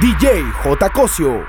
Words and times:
DJ 0.00 0.44
J. 0.62 0.90
Cosio. 0.90 1.44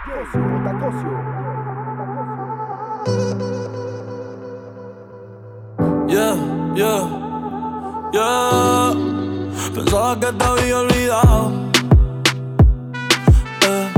Yeah, 6.08 6.36
yeah, 6.76 7.06
yeah. 8.12 8.94
Pensaba 9.72 10.20
que 10.20 10.34
te 10.34 10.44
había 10.44 10.80
olvidado. 10.80 11.52
Eh, 13.68 13.94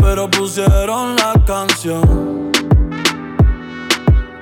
pero 0.00 0.30
pusieron 0.30 1.14
la 1.16 1.34
canción. 1.46 2.50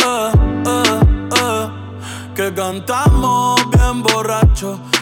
Eh, 0.06 0.30
eh, 0.66 1.00
eh, 1.36 1.68
que 2.36 2.54
cantamos 2.54 3.60
bien 3.72 4.02
borracho, 4.04 4.78
que 4.92 5.01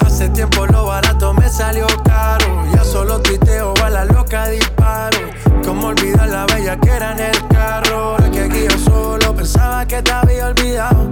Hace 0.00 0.28
tiempo 0.30 0.66
lo 0.66 0.86
barato 0.86 1.32
me 1.32 1.48
salió 1.48 1.86
caro. 2.04 2.64
Ya 2.74 2.82
solo 2.82 3.20
tuiteo, 3.20 3.74
a 3.84 3.90
la 3.90 4.04
loca 4.04 4.48
disparo. 4.48 5.18
Cómo 5.64 5.88
olvidar 5.88 6.28
la 6.28 6.46
bella 6.46 6.76
que 6.80 6.90
era 6.90 7.12
en 7.12 7.20
el 7.20 7.48
carro. 7.48 8.16
que 8.32 8.40
aquí 8.42 8.66
yo 8.68 8.78
solo 8.78 9.34
pensaba 9.34 9.86
que 9.86 10.02
te 10.02 10.10
había 10.10 10.46
olvidado. 10.46 11.08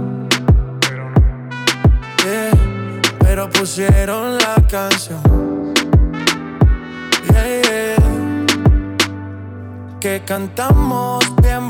pero 3.19 3.49
pusieron 3.49 4.37
la 4.37 4.55
canción. 4.69 5.21
Que 9.99 10.23
cantamos 10.25 11.23
bien 11.41 11.69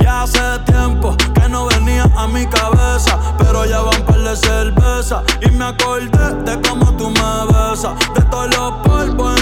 Ya 0.00 0.22
hace 0.22 0.40
tiempo 0.64 1.16
que 1.34 1.48
no 1.48 1.66
venía 1.66 2.04
a 2.16 2.26
mi 2.26 2.46
cabeza, 2.46 3.18
pero 3.38 3.64
ya 3.64 3.80
van 3.80 4.02
par 4.04 4.20
de 4.20 4.36
cerveza 4.36 5.22
y 5.40 5.50
me 5.50 5.64
acordé 5.64 6.34
de 6.44 6.60
cómo 6.68 6.92
tú 6.96 7.10
me 7.10 7.46
besas, 7.52 7.92
de 8.14 8.22
todos 8.22 8.56
los 8.56 8.72
polvos 8.86 9.35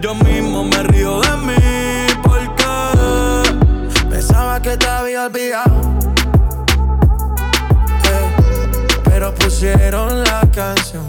Yo 0.00 0.14
mismo 0.14 0.64
me 0.64 0.82
río 0.84 1.20
de 1.20 1.36
mí. 1.38 1.54
Porque 2.22 2.64
pensaba 4.08 4.60
que 4.60 4.76
te 4.76 4.86
había 4.86 5.26
olvidado. 5.26 5.94
pero 9.04 9.34
pusieron 9.34 10.24
la 10.24 10.40
canción. 10.52 11.04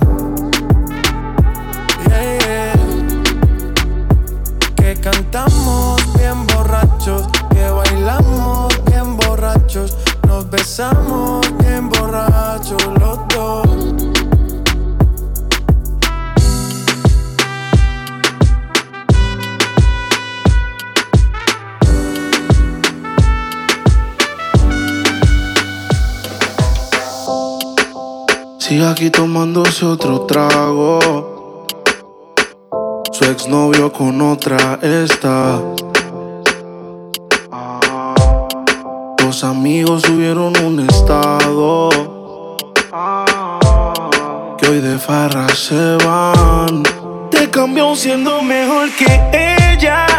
Que 4.76 4.96
cantamos 5.02 6.00
bien 6.16 6.46
borrachos, 6.48 7.28
que 7.50 7.68
bailamos 7.70 8.68
bien 8.86 9.18
borrachos, 9.18 9.98
nos 10.28 10.48
besamos 10.50 11.42
bien 11.58 11.90
borrachos 11.90 12.86
los 13.00 13.20
dos. 13.30 14.15
Sigue 28.68 28.88
aquí 28.88 29.12
tomándose 29.12 29.86
otro 29.86 30.22
trago. 30.22 31.68
Su 33.12 33.26
exnovio 33.26 33.94
con 33.94 34.20
otra 34.24 34.80
está. 34.82 35.62
Los 39.20 39.44
amigos 39.44 40.02
subieron 40.02 40.58
un 40.64 40.80
estado. 40.80 41.90
Que 44.58 44.68
hoy 44.68 44.80
de 44.82 44.98
farra 44.98 45.48
se 45.50 45.98
van. 46.04 46.82
Te 47.30 47.48
cambió 47.52 47.96
siendo 47.96 48.42
mejor 48.42 48.90
que 48.98 49.76
ella. 49.76 50.15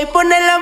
y 0.00 0.06
ponelo 0.06 0.59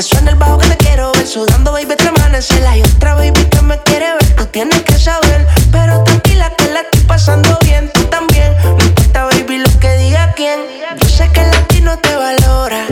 Que 0.00 0.06
suena 0.06 0.30
el 0.30 0.38
bajo 0.38 0.56
que 0.56 0.66
te 0.66 0.78
quiero 0.78 1.12
ver, 1.12 1.26
sudando, 1.26 1.72
baby, 1.72 1.94
te 1.94 2.08
amanecelas. 2.08 2.74
Y 2.74 2.80
otra 2.80 3.16
baby 3.16 3.44
que 3.50 3.60
me 3.60 3.78
quiere 3.82 4.06
ver, 4.14 4.34
tú 4.34 4.46
tienes 4.46 4.80
que 4.80 4.94
saber. 4.94 5.46
Pero 5.70 6.02
tranquila 6.04 6.50
que 6.56 6.68
la 6.68 6.80
estoy 6.80 7.02
pasando 7.02 7.58
bien, 7.60 7.90
tú 7.92 8.04
también. 8.04 8.56
No 8.64 8.82
importa, 8.82 9.26
baby, 9.26 9.58
lo 9.58 9.78
que 9.78 9.92
diga 9.98 10.32
quién. 10.34 10.58
Yo 11.02 11.06
sé 11.06 11.30
que 11.32 11.42
el 11.42 11.50
latino 11.50 11.98
te 11.98 12.16
valora. 12.16 12.86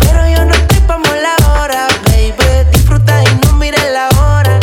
Pero 0.00 0.28
yo 0.28 0.44
no 0.44 0.52
estoy 0.52 0.80
pa' 0.80 0.98
mola 0.98 1.34
ahora, 1.46 1.88
baby. 2.04 2.68
Disfruta 2.72 3.22
y 3.22 3.46
no 3.46 3.54
mires 3.54 3.90
la 3.90 4.10
hora. 4.20 4.60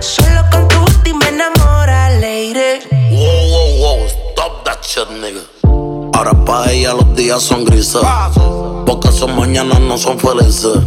Solo 0.00 0.44
con 0.52 0.68
tu 0.68 0.82
última 0.82 1.20
me 1.20 1.28
enamora, 1.28 2.10
lady. 2.10 2.84
Wow, 3.10 3.48
wow, 3.48 3.96
wow, 3.96 4.06
stop 4.06 4.64
that 4.66 4.82
shit, 4.82 5.08
nigga. 5.08 5.40
Ahora 6.12 6.34
pa' 6.44 6.70
ella 6.70 6.92
los 6.92 7.16
días 7.16 7.42
son 7.42 7.64
grises. 7.64 8.02
Porque 8.84 9.10
son 9.12 9.34
mañanas 9.36 9.80
no 9.80 9.96
son 9.96 10.18
felices. 10.18 10.79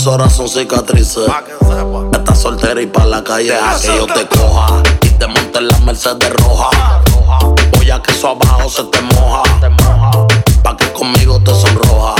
Besos 0.00 0.12
ahora 0.12 0.30
son 0.30 0.48
cicatrices. 0.48 1.28
Estás 2.14 2.40
soltera 2.40 2.80
y 2.80 2.86
pa' 2.86 3.04
la 3.04 3.22
calle 3.22 3.52
que 3.82 3.86
yo 3.88 4.06
te 4.06 4.26
coja. 4.28 4.82
Y 5.02 5.10
te 5.10 5.26
monte 5.26 5.58
en 5.58 5.68
la 5.68 5.78
Mercedes 5.80 6.32
roja. 6.36 6.70
Voy 7.72 7.90
a 7.90 8.00
que 8.00 8.12
eso 8.12 8.28
abajo 8.28 8.70
se 8.70 8.84
te 8.84 8.98
moja. 9.02 9.42
Pa' 10.62 10.74
que 10.78 10.90
conmigo 10.94 11.38
te 11.40 11.50
sonroja. 11.52 12.14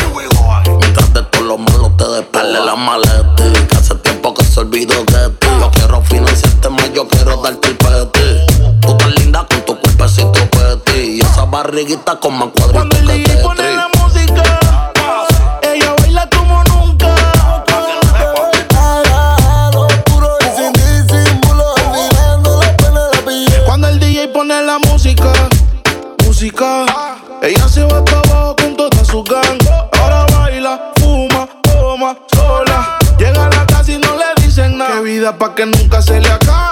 Mientras 0.78 1.14
de 1.14 1.22
todo 1.22 1.42
lo 1.42 1.56
malo 1.56 1.90
te 1.96 2.06
despele 2.06 2.62
la 2.62 2.76
maleta. 2.76 3.34
Que 3.70 3.76
hace 3.78 3.94
tiempo 3.94 4.34
que 4.34 4.44
se 4.44 4.60
olvidó 4.60 5.02
de 5.04 5.30
ti. 5.30 5.46
Yo 5.58 5.70
quiero 5.70 6.02
financiarte 6.02 6.68
más, 6.68 6.92
yo 6.92 7.08
quiero 7.08 7.38
darte 7.38 7.68
el 7.68 7.76
peti. 7.78 8.76
Tú 8.82 8.94
tan 8.98 9.14
linda 9.14 9.46
con 9.48 9.64
tu 9.64 9.80
cuerpecito 9.80 10.32
peti. 10.50 11.16
Y 11.16 11.20
esa 11.22 11.46
barriguita 11.46 12.20
con 12.20 12.38
más 12.40 12.50
cuadritos 12.54 12.98
que 13.06 13.12
DJ 13.14 13.49
sola. 32.28 32.98
Llega 33.18 33.46
a 33.46 33.50
la 33.50 33.66
casa 33.66 33.92
y 33.92 33.98
no 33.98 34.16
le 34.16 34.42
dicen 34.42 34.78
nada. 34.78 34.94
Qué 34.94 35.00
vida 35.02 35.36
pa' 35.36 35.54
que 35.54 35.66
nunca 35.66 36.00
se 36.00 36.20
le 36.20 36.30
acabe 36.30 36.69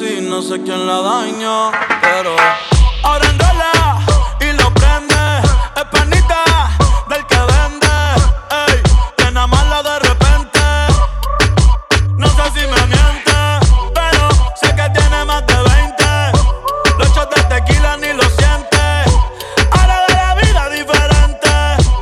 no 0.00 0.40
sé 0.40 0.62
quién 0.62 0.86
la 0.86 1.02
dañó, 1.02 1.70
pero 2.00 2.34
ahora 3.02 3.28
enrola 3.28 3.98
y 4.40 4.50
lo 4.56 4.72
prende, 4.72 5.14
es 5.76 5.84
panita 5.92 6.42
del 7.10 7.26
que 7.26 7.36
vende, 7.36 7.86
ey, 8.50 8.82
que 9.18 9.30
nada 9.30 9.46
más 9.46 9.84
de 9.84 9.98
repente, 9.98 10.60
no 12.16 12.26
sé 12.28 12.42
si 12.54 12.66
me 12.66 12.86
miente, 12.86 13.36
pero 13.92 14.28
sé 14.54 14.74
que 14.74 14.88
tiene 14.98 15.24
más 15.26 15.46
de 15.46 15.54
20, 15.54 16.04
los 16.98 17.08
shots 17.14 17.36
de 17.36 17.42
tequila 17.54 17.98
ni 17.98 18.14
lo 18.14 18.22
siente, 18.22 18.80
ahora 19.70 20.06
de 20.08 20.14
la 20.14 20.34
vida 20.34 20.68
diferente, 20.70 21.50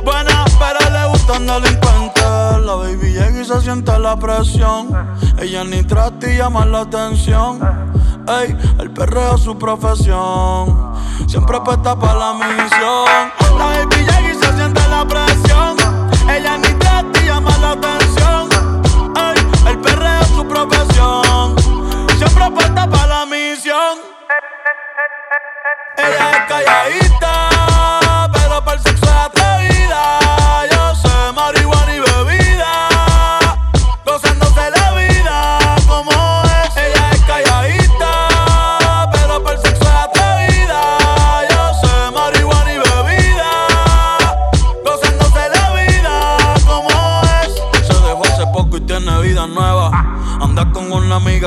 buena 0.05 0.45
pero 0.57 0.89
le 0.89 1.05
gustan 1.09 1.45
delincuentes, 1.45 2.65
la 2.65 2.75
baby 2.75 3.11
llega 3.11 3.41
y 3.41 3.43
se 3.43 3.59
siente 3.59 3.99
la 3.99 4.15
presión. 4.15 5.19
Ella 5.41 5.63
ni 5.63 5.83
trata 5.83 6.29
y 6.29 6.35
llama 6.35 6.65
la 6.65 6.81
atención. 6.81 7.78
Ey, 8.29 8.55
el 8.79 8.91
perreo 8.91 9.33
es 9.33 9.41
su 9.41 9.57
profesión. 9.57 10.93
Siempre 11.27 11.59
puesta 11.61 11.95
para 11.97 12.13
la 12.13 12.33
misión. 12.33 13.31
La 13.57 13.65
baby 13.65 14.05
y 14.29 14.35
se 14.35 14.55
siente 14.55 14.87
la 14.87 15.03
presión. 15.03 15.75
Ella 16.29 16.59
ni 16.59 16.67
y 16.67 17.25
llama 17.25 17.57
la 17.57 17.71
atención. 17.71 18.47
Ey, 19.15 19.69
el 19.71 19.79
perreo 19.79 20.21
es 20.21 20.27
su 20.27 20.47
profesión. 20.47 21.55
Siempre 22.19 22.51
puesta 22.51 22.87
para 22.87 23.07
la 23.07 23.25
misión. 23.25 23.97
Ella 25.97 26.31
es 26.31 26.39
calladita, 26.47 27.48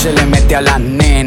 Se 0.00 0.14
le 0.14 0.24
mete 0.24 0.56
a 0.56 0.62
las 0.62 0.80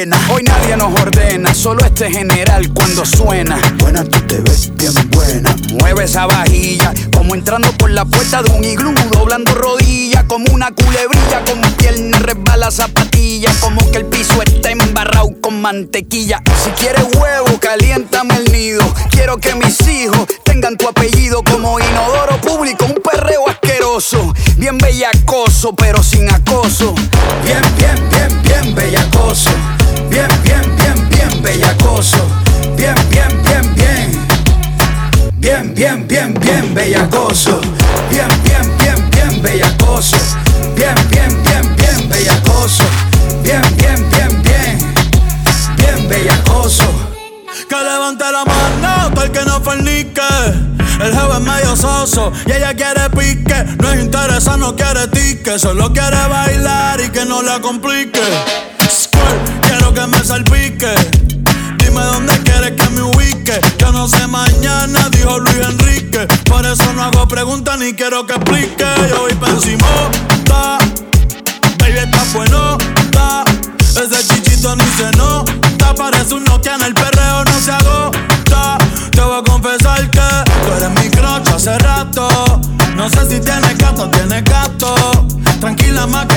Hoy 0.00 0.42
nadie 0.44 0.78
nos 0.78 0.98
ordena, 0.98 1.52
solo 1.52 1.84
este 1.84 2.10
general 2.10 2.72
cuando 2.72 3.04
suena. 3.04 3.60
Buena, 3.80 4.02
tú 4.02 4.18
te 4.22 4.40
ves 4.40 4.74
bien 4.74 4.94
buena. 5.10 5.54
Mueve 5.78 6.04
esa 6.04 6.24
vajilla, 6.24 6.94
como 7.14 7.34
entrando 7.34 7.70
por 7.72 7.90
la 7.90 8.06
puerta 8.06 8.42
de 8.42 8.50
un 8.50 8.64
iglú, 8.64 8.94
doblando 9.12 9.54
rodillas, 9.54 10.24
como 10.24 10.50
una 10.54 10.70
culebrilla, 10.70 11.44
con 11.44 11.60
pierna 11.74 12.18
resbala 12.18 12.70
zapatilla, 12.70 13.52
como 13.60 13.90
que 13.90 13.98
el 13.98 14.06
piso 14.06 14.40
está 14.40 14.70
embarrado 14.70 15.38
con 15.42 15.60
mantequilla. 15.60 16.40
Si 16.64 16.70
quieres 16.70 17.04
huevo, 17.18 17.60
caliéntame 17.60 18.36
el 18.36 18.50
nido. 18.52 18.82
Quiero 19.10 19.36
que 19.36 19.54
mis 19.54 19.86
hijos 19.86 20.26
tengan 20.44 20.78
tu 20.78 20.88
apellido 20.88 21.42
como 21.42 21.78
inodoro 21.78 22.40
público, 22.40 22.86
un 22.86 23.02
perreo 23.02 23.46
asqueroso, 23.50 24.32
bien 24.56 24.78
bellacoso, 24.78 25.74
pero 25.74 26.02
sin 26.02 26.30
acoso. 26.30 26.94
Bien, 27.44 27.60
bien, 27.76 28.08
bien, 28.08 28.42
bien 28.42 28.74
bellacoso. 28.74 29.50
Bellacoso. 32.00 32.26
Bien, 32.76 32.94
bien, 33.10 33.42
bien, 33.42 33.74
bien. 33.74 34.26
Bien, 35.34 35.74
bien, 35.74 36.06
bien, 36.08 36.34
bien 36.34 36.74
bellacoso. 36.74 37.60
Bien, 38.10 38.28
bien, 38.44 38.76
bien, 38.78 39.10
bien 39.10 39.42
bellacoso. 39.42 40.16
Bien, 40.76 40.94
bien, 41.10 41.42
bien, 41.42 41.76
bien 41.76 42.08
bellacoso. 42.08 42.84
Bien, 43.42 43.62
bien, 43.76 44.08
bien, 44.10 44.42
bien. 44.42 44.94
Bien 45.76 46.08
bellacoso. 46.08 46.84
Que 47.68 47.76
levante 47.76 48.24
la 48.32 48.44
mano, 48.44 49.22
el 49.22 49.30
que 49.30 49.44
no 49.44 49.60
fornique. 49.60 50.20
El 51.00 51.12
jefe 51.12 51.32
es 51.32 51.40
medio 51.40 51.76
soso 51.76 52.32
y 52.46 52.52
ella 52.52 52.74
quiere 52.74 53.10
pique. 53.10 53.64
No 53.80 53.92
es 53.92 54.00
interesa, 54.00 54.56
no 54.56 54.74
quiere 54.74 55.06
tique. 55.08 55.58
Solo 55.58 55.92
quiere 55.92 56.26
bailar 56.28 57.00
y 57.00 57.10
que 57.10 57.24
no 57.24 57.42
la 57.42 57.60
complique. 57.60 58.20
Quiero 59.62 59.92
que 59.94 60.06
me 60.06 60.24
salpique. 60.24 60.94
Dime 61.90 62.04
dónde 62.04 62.38
quieres 62.44 62.70
que 62.80 62.88
me 62.90 63.02
ubique. 63.02 63.60
Yo 63.78 63.90
no 63.90 64.06
sé 64.06 64.24
mañana, 64.28 65.08
dijo 65.10 65.40
Luis 65.40 65.56
Enrique. 65.56 66.24
Por 66.44 66.64
eso 66.64 66.92
no 66.92 67.02
hago 67.02 67.26
preguntas 67.26 67.80
ni 67.80 67.94
quiero 67.94 68.24
que 68.24 68.34
explique. 68.34 68.84
Yo 69.08 69.22
voy 69.22 69.34
pa' 69.34 69.48
encima, 69.48 69.88
Baby, 71.80 71.98
está 71.98 72.24
bueno. 72.32 72.78
Ese 73.96 74.24
chichito 74.24 74.76
ni 74.76 74.84
se 74.84 75.10
nota. 75.16 75.92
Parece 75.96 76.34
un 76.34 76.44
Nokia 76.44 76.76
en 76.76 76.82
el 76.82 76.94
perreo, 76.94 77.44
no 77.44 77.60
se 77.60 77.72
agota. 77.72 78.78
Te 79.10 79.20
voy 79.20 79.40
a 79.40 79.42
confesar 79.42 80.08
que 80.10 80.20
tú 80.20 80.72
eres 80.76 80.90
mi 80.90 81.10
crocho 81.10 81.56
hace 81.56 81.76
rato. 81.80 82.28
No 82.94 83.10
sé 83.10 83.28
si 83.28 83.40
tienes 83.40 83.76
gato 83.78 84.04
o 84.04 84.08
tienes 84.10 84.44
gato. 84.44 84.94
Tranquila 85.60 86.06
más 86.06 86.28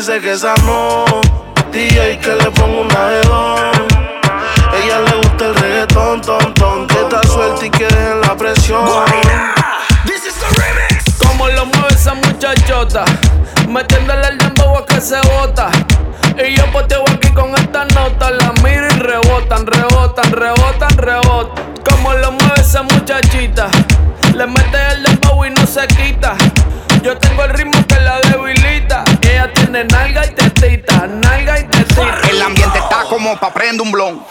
dice 0.00 0.18
que 0.20 0.32
esa 0.32 0.54
no. 0.64 1.04
DJ 1.72 2.18
que 2.20 2.34
le 2.34 2.50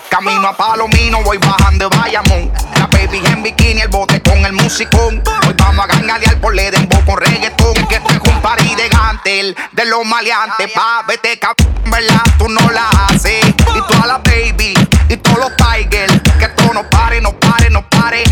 Camino 0.09 0.49
a 0.49 0.57
Palomino, 0.57 1.23
voy 1.23 1.37
bajando 1.37 1.87
de 1.87 1.97
Bayamón. 1.97 2.51
La 2.77 2.87
baby 2.87 3.21
en 3.25 3.41
bikini, 3.41 3.79
el 3.79 3.87
bote 3.87 4.21
con 4.21 4.37
el 4.45 4.51
musicón. 4.51 5.23
Hoy 5.47 5.55
vamos 5.57 5.85
a 5.85 5.87
ganalear 5.87 6.41
por 6.41 6.53
le 6.53 6.69
dembow 6.69 7.05
con 7.05 7.17
reggaetón. 7.17 7.73
Que 7.87 8.01
trajo 8.01 8.25
un 8.25 8.41
party 8.41 8.75
de 8.75 8.89
gantel, 8.89 9.55
de 9.71 9.85
los 9.85 10.05
maleantes. 10.05 10.69
Pa' 10.73 11.05
vete 11.07 11.39
cabrón, 11.39 11.73
¿verdad? 11.85 12.21
Tú 12.37 12.49
no 12.49 12.69
la 12.69 12.89
haces. 12.89 13.45
Y 13.45 13.81
toda 13.87 14.07
la 14.07 14.17
baby, 14.17 14.73
y 15.07 15.15
todos 15.15 15.39
los 15.39 15.55
tigers. 15.55 16.21
Que 16.37 16.43
esto 16.43 16.73
no 16.73 16.83
pare, 16.89 17.21
no 17.21 17.31
pare, 17.39 17.69
no 17.69 17.87
pare. 17.87 18.23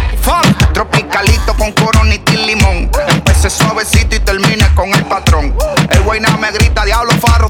Tropicalito 0.74 1.54
con 1.54 1.72
coronita 1.72 2.34
y 2.34 2.48
limón. 2.48 2.92
Empecé 3.08 3.50
suavecito 3.50 4.18
y 4.18 4.20
termine 4.20 4.68
con 4.76 4.94
el 4.94 5.06
patrón. 5.06 5.56
El 5.90 6.02
güey 6.02 6.20
me 6.20 6.52
grita, 6.52 6.84
diablo 6.84 7.14
farro. 7.14 7.50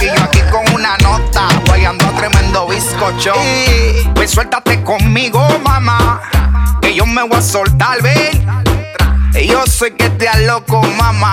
Y 0.00 0.06
yo 0.06 0.22
aquí 0.22 0.40
con 0.50 0.74
una 0.74 0.96
nota, 0.98 1.48
guayando 1.66 2.06
a 2.06 2.10
tremendo 2.12 2.66
bizcocho. 2.66 3.34
Y 3.36 4.08
pues 4.14 4.30
suéltate 4.30 4.82
conmigo, 4.82 5.46
mamá. 5.62 6.20
Que 6.80 6.94
yo 6.94 7.06
me 7.06 7.22
voy 7.22 7.38
a 7.38 7.42
soltar, 7.42 8.00
ven. 8.02 8.46
Y 9.34 9.46
Yo 9.46 9.64
sé 9.66 9.94
que 9.94 10.10
te 10.10 10.26
loco, 10.46 10.82
mamá. 10.82 11.30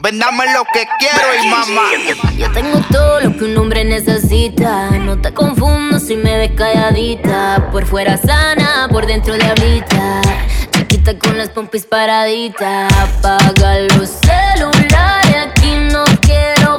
Ven, 0.00 0.18
dame 0.18 0.44
lo 0.54 0.64
que 0.72 0.86
quiero 0.98 1.42
y 1.42 1.48
mamá. 1.48 1.90
Yo 2.36 2.50
tengo 2.52 2.80
todo 2.90 3.20
lo 3.20 3.36
que 3.36 3.44
un 3.44 3.56
hombre 3.58 3.84
necesita. 3.84 4.90
No 4.90 5.20
te 5.20 5.34
confundo 5.34 6.00
si 6.00 6.16
me 6.16 6.38
ves 6.38 6.52
calladita. 6.56 7.68
Por 7.70 7.84
fuera 7.84 8.16
sana, 8.16 8.88
por 8.90 9.06
dentro 9.06 9.34
diablita. 9.34 10.22
Chiquita 10.70 11.18
con 11.18 11.36
las 11.36 11.50
pompis 11.50 11.84
paraditas. 11.84 12.90
Apaga 12.94 13.80
los 13.96 14.08
celulares. 14.08 15.36
Aquí 15.50 15.74
no 15.92 16.04
quiero 16.22 16.78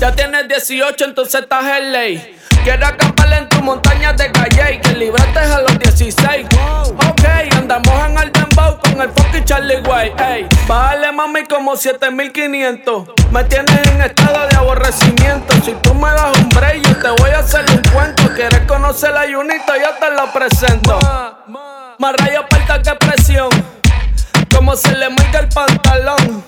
ya 0.00 0.12
tienes 0.12 0.48
18, 0.48 1.04
entonces 1.04 1.42
estás 1.42 1.64
en 1.64 1.92
ley. 1.92 2.36
Quiero 2.62 2.86
acampar 2.86 3.32
en 3.32 3.48
tu 3.48 3.62
montaña 3.62 4.12
de 4.12 4.30
calle 4.30 4.74
y 4.74 4.78
que 4.80 4.92
libraste 4.94 5.38
a 5.38 5.60
los 5.60 5.78
16. 5.78 6.46
Ok, 7.08 7.24
andamos 7.56 8.06
en 8.06 8.18
el 8.18 8.32
dembow 8.32 8.78
con 8.80 9.00
el 9.00 9.10
fucking 9.10 9.44
Charlie 9.44 9.80
Way. 9.80 10.12
Ey, 10.18 10.48
bájale 10.66 11.12
mami 11.12 11.44
como 11.44 11.76
7500. 11.76 13.08
Me 13.32 13.44
tienes 13.44 13.86
en 13.88 14.02
estado 14.02 14.46
de 14.48 14.56
aborrecimiento. 14.56 15.54
Si 15.64 15.72
tú 15.82 15.94
me 15.94 16.10
das 16.10 16.38
un 16.38 16.48
break, 16.50 16.86
yo 16.86 16.96
te 16.96 17.22
voy 17.22 17.30
a 17.30 17.38
hacer 17.40 17.64
un 17.70 17.82
cuento. 17.92 18.22
Quieres 18.34 18.60
conocer 18.66 19.12
la 19.12 19.22
Junito, 19.22 19.72
yo 19.76 19.94
te 19.98 20.10
lo 20.14 20.32
presento. 20.32 20.98
Más 21.98 22.14
rayo 22.18 22.44
falta 22.50 22.82
que 22.82 22.94
presión. 23.06 23.48
Como 24.54 24.76
se 24.76 24.96
le 24.96 25.08
marca 25.10 25.40
el 25.40 25.48
pantalón. 25.48 26.44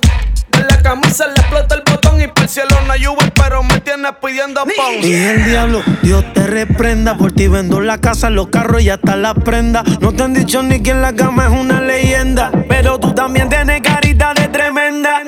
En 0.61 0.67
la 0.67 0.83
camisa 0.83 1.26
le 1.26 1.35
explota 1.35 1.75
el 1.75 1.83
botón 1.90 2.21
y 2.21 2.26
por 2.26 2.43
el 2.43 2.49
cielo 2.49 2.76
no 2.87 2.93
hay 2.93 3.07
Uber, 3.07 3.33
pero 3.33 3.62
me 3.62 3.81
tienes 3.81 4.12
pidiendo 4.23 4.62
pon. 4.64 4.95
Y 5.02 5.14
el 5.14 5.45
diablo, 5.45 5.83
Dios 6.02 6.23
te 6.35 6.47
reprenda. 6.47 7.17
Por 7.17 7.33
ti 7.33 7.49
vendo 7.49 7.81
la 7.81 7.99
casa, 7.99 8.29
los 8.29 8.49
carros 8.49 8.83
y 8.83 8.90
hasta 8.90 9.17
la 9.17 9.33
prenda. 9.33 9.83
No 10.00 10.12
te 10.12 10.23
han 10.23 10.35
dicho 10.35 10.62
ni 10.62 10.83
que 10.83 10.90
en 10.90 11.00
la 11.00 11.14
cama 11.14 11.47
es 11.47 11.52
una 11.52 11.81
leyenda. 11.81 12.50
Pero 12.69 12.99
tú 12.99 13.14
también 13.14 13.49
tienes 13.49 13.81
carita 13.81 14.35
de 14.35 14.49
tremenda. 14.49 15.23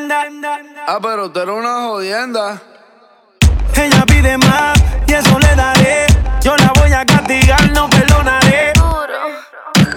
Ah, 0.86 0.98
pero 1.00 1.30
tú 1.30 1.40
eres 1.40 1.54
una 1.54 1.82
jodienda. 1.84 2.60
Ella 3.74 4.04
pide 4.06 4.36
más 4.36 4.78
y 5.06 5.12
eso 5.14 5.38
le 5.38 5.54
daré. 5.54 6.06
Yo 6.42 6.54
la 6.56 6.72
voy 6.78 6.92
a 6.92 7.06
castigar, 7.06 7.72
no 7.72 7.88
perdonaré. 7.88 8.72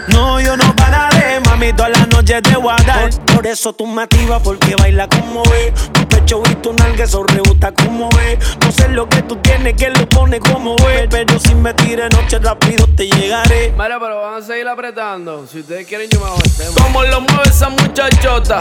No, 0.08 0.40
yo 0.40 0.56
no 0.56 0.76
pararé, 0.76 1.40
mami, 1.42 1.74
todas 1.74 1.98
las 1.98 2.08
noches 2.08 2.42
te 2.44 2.56
voy 2.56 2.74
a 2.78 2.84
dar. 2.84 3.10
Por, 3.10 3.36
por 3.36 3.48
eso 3.48 3.74
tú 3.74 3.88
me 3.88 4.04
activas, 4.04 4.42
porque 4.44 4.76
baila 4.76 5.08
como 5.08 5.44
ve. 5.44 5.74
Tu 5.94 6.08
pecho 6.08 6.42
y 6.50 6.56
tu 6.56 6.74
nalga, 6.74 7.04
eso 7.04 7.24
rebuta 7.24 7.72
como 7.72 8.10
ve. 8.10 8.38
No 8.62 8.72
sé 8.72 8.90
lo 8.90 9.08
que 9.10 9.22
tú 9.24 9.36
tienes, 9.38 9.74
que 9.74 9.90
lo 9.90 10.08
pone 10.08 10.40
como 10.40 10.76
ve. 10.78 11.08
Pero 11.10 11.40
si 11.40 11.56
me 11.56 11.74
tires 11.74 12.12
noche 12.12 12.40
rápido 12.40 12.88
te 12.96 13.08
llegaré. 13.08 13.74
Mira, 13.78 14.00
pero 14.00 14.22
van 14.22 14.42
a 14.42 14.46
seguir 14.46 14.68
apretando. 14.68 15.46
Si 15.48 15.60
ustedes 15.60 15.88
quieren, 15.88 16.10
yo 16.10 16.20
me 16.20 16.28
hago 16.28 16.38
el 16.44 16.52
tema. 16.56 16.76
Como 16.84 17.04
lo 17.04 17.22
mueve 17.22 17.50
esa 17.50 17.70
muchachota, 17.70 18.60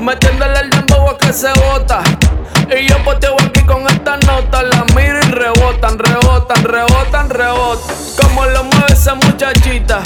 metiéndole 0.00 0.60
el 0.60 0.70
dembow 0.70 1.10
a 1.10 1.18
que 1.18 1.32
se 1.32 1.52
bota. 1.52 2.02
Y 2.76 2.88
yo 2.88 2.96
poteo 3.04 3.34
aquí 3.40 3.60
con 3.64 3.86
esta 3.86 4.16
nota, 4.18 4.62
la 4.62 4.84
miro 4.96 5.18
y 5.18 5.30
rebotan, 5.30 5.98
rebotan, 5.98 6.64
rebotan, 6.64 7.28
rebotan. 7.30 7.96
Como 8.20 8.46
lo 8.46 8.64
mueve 8.64 8.92
esa 8.92 9.14
muchachita, 9.14 10.02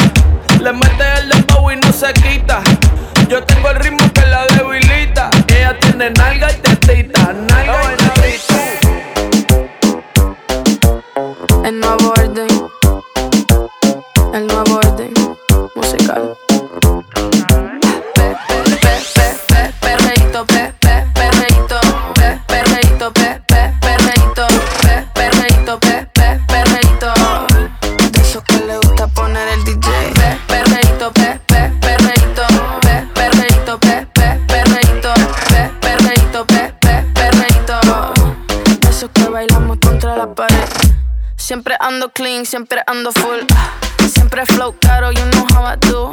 le 0.61 0.73
mete 0.73 1.05
el 1.19 1.29
dembow 1.29 1.71
y 1.71 1.77
no 1.77 1.93
se 1.93 2.13
quita. 2.15 2.63
Yo 3.29 3.43
tengo 3.45 3.71
el 3.71 3.77
ritmo 3.77 3.99
que 4.13 4.27
la 4.27 4.47
debilita. 4.47 5.31
Ella 5.49 5.79
tiene 5.81 6.11
nalga 6.11 6.51
y 6.53 6.57
tetita, 6.57 7.33
nalga 7.33 7.93
y 7.93 7.97
tetita. 7.97 8.55
El 11.65 11.81
nuevo 11.81 12.11
orden. 12.11 12.49
El 14.33 14.47
nuevo 14.47 14.77
orden 14.77 15.13
musical. 15.75 16.37
Siempre 41.47 41.77
ando 41.79 42.11
clean, 42.11 42.45
siempre 42.45 42.83
ando 42.89 43.13
full. 43.13 43.39
Siempre 44.13 44.45
flow 44.47 44.75
caro, 44.81 45.13
you 45.13 45.23
know 45.31 45.47
how 45.55 45.65
I 45.65 45.77
do. 45.79 46.13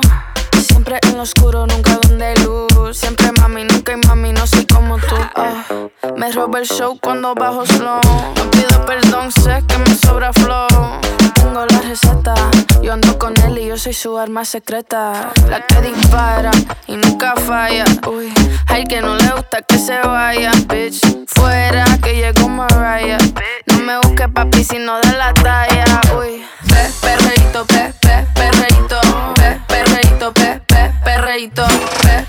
Siempre 0.62 1.00
en 1.08 1.17
lo 1.17 1.24
oscuro, 1.24 1.65
nunca 1.65 1.98
donde 2.04 2.24
hay 2.24 2.36
luz. 2.36 2.96
Siempre 2.96 3.32
mami, 3.39 3.63
nunca 3.63 3.93
hay 3.93 4.00
mami, 4.08 4.32
no 4.32 4.46
soy 4.46 4.67
como 4.67 5.00
tú. 5.00 5.15
Ah, 5.36 5.63
me 6.15 6.32
roba 6.32 6.60
el 6.60 6.67
show 6.67 7.00
cuando 7.02 7.34
bajo 7.34 7.65
slow. 7.65 8.00
No 8.36 8.52
pido 8.52 8.86
perdón, 8.86 9.32
sé 9.32 9.63
que 9.67 9.76
me 9.80 9.96
sobra 9.96 10.32
flow. 10.34 10.67
Tengo 11.34 11.65
la 11.65 11.82
receta, 11.82 12.36
yo 12.84 12.93
ando 12.93 13.17
con 13.17 13.34
él 13.41 13.58
y 13.58 13.65
yo 13.69 13.78
soy 13.80 13.93
su 13.93 14.15
arma 14.19 14.46
secreta. 14.46 15.32
La 15.50 15.65
que 15.65 15.82
dispara 15.82 16.52
y 16.86 16.96
nunca 16.96 17.34
falla. 17.38 17.86
Uy, 18.08 18.32
al 18.67 18.88
que 18.88 19.02
no 19.02 19.15
le 19.15 19.32
gusta 19.32 19.63
que 19.63 19.80
se 19.80 19.98
vaya, 19.98 20.52
bitch. 20.67 21.02
Fuera 21.26 21.86
que 22.04 22.13
llegó 22.17 22.48
Mariah. 22.50 23.17
Me 23.84 23.98
busques 23.98 24.30
papi 24.34 24.63
si 24.63 24.80
no 24.80 24.98
de 25.02 25.12
la 25.17 25.34
talla. 25.34 26.00
Uy, 26.17 26.41
pe, 26.69 26.89
perreíto, 27.02 27.65
pe, 27.65 27.93
pe, 28.00 28.26
perreíto, 28.34 29.02
pe, 29.36 29.60
perreíto, 29.67 30.34
pe, 30.34 30.62
pe, 30.65 30.91
perreíto, 31.04 31.65
pe, 32.02 32.26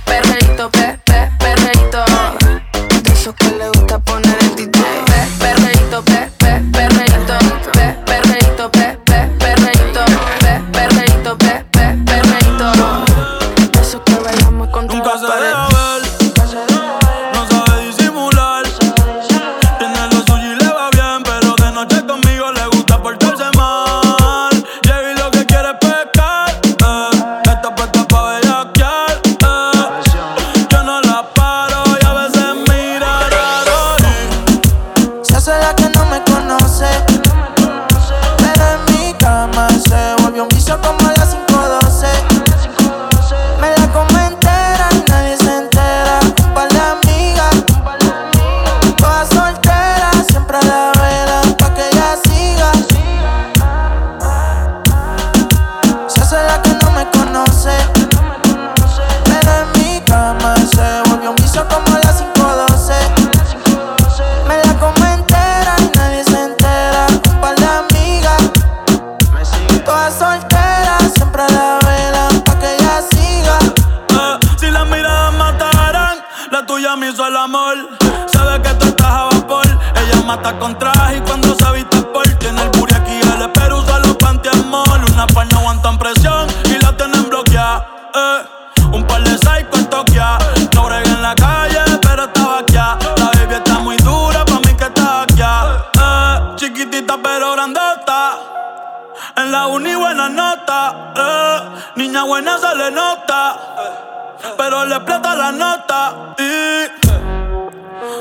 la 99.55 99.69
uni 99.69 99.95
buena 99.95 100.29
nota, 100.29 101.13
eh. 101.17 101.59
Niña 101.95 102.25
buena 102.25 102.59
se 102.59 102.75
le 102.75 102.91
nota, 102.91 103.57
eh. 103.79 104.49
pero 104.59 104.85
le 104.85 104.97
explota 104.97 105.37
la 105.37 105.53
nota 105.53 106.35
y 106.39 106.51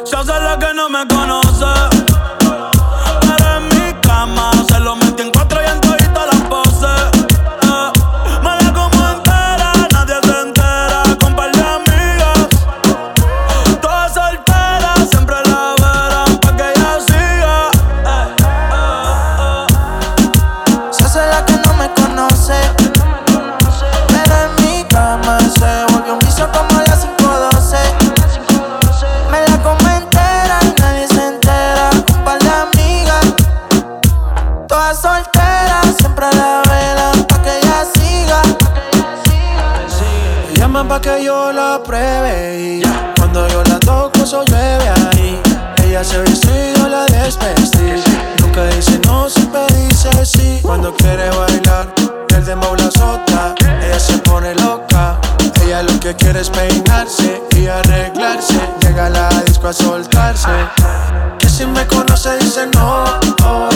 se 0.05 0.15
hace 0.15 0.39
la 0.47 0.59
que 0.59 0.73
no 0.75 0.89
me 0.89 1.07
conoce. 1.07 1.92
Que 41.03 41.25
yo 41.25 41.51
la 41.51 41.81
pruebe 41.83 42.79
y 42.79 42.81
cuando 43.17 43.45
yo 43.49 43.61
la 43.65 43.77
toco 43.79 44.23
eso 44.23 44.41
llueve 44.45 44.87
ahí. 44.87 45.41
Ella 45.83 46.01
se 46.01 46.21
viste 46.21 46.71
y 46.71 46.79
yo 46.79 46.87
la 46.87 47.05
desvestí. 47.05 48.01
Nunca 48.39 48.63
dice 48.67 48.99
no, 49.05 49.29
siempre 49.29 49.61
dice 49.75 50.09
sí. 50.25 50.59
Cuando 50.61 50.93
quiere 50.95 51.29
bailar, 51.29 51.93
el 52.29 52.45
dembow 52.45 52.75
la 52.75 52.89
sota. 52.89 53.53
Ella 53.81 53.99
se 53.99 54.17
pone 54.19 54.55
loca. 54.55 55.19
Ella 55.61 55.83
lo 55.83 55.99
que 55.99 56.15
quiere 56.15 56.39
es 56.39 56.49
peinarse 56.49 57.41
y 57.57 57.67
arreglarse. 57.67 58.61
Llega 58.81 59.07
a 59.07 59.09
la 59.09 59.29
disco 59.45 59.67
a 59.67 59.73
soltarse. 59.73 60.47
Que 61.37 61.49
si 61.49 61.65
me 61.65 61.85
conoce 61.85 62.37
dice 62.37 62.65
no, 62.75 63.03
oh, 63.43 63.69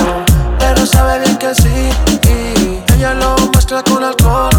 pero 0.59 0.85
sabe 0.85 1.19
bien 1.19 1.37
que 1.37 1.53
sí. 1.53 1.89
Y 2.23 2.93
ella 2.93 3.13
lo 3.15 3.35
mezcla 3.53 3.83
con 3.83 4.03
alcohol, 4.03 4.49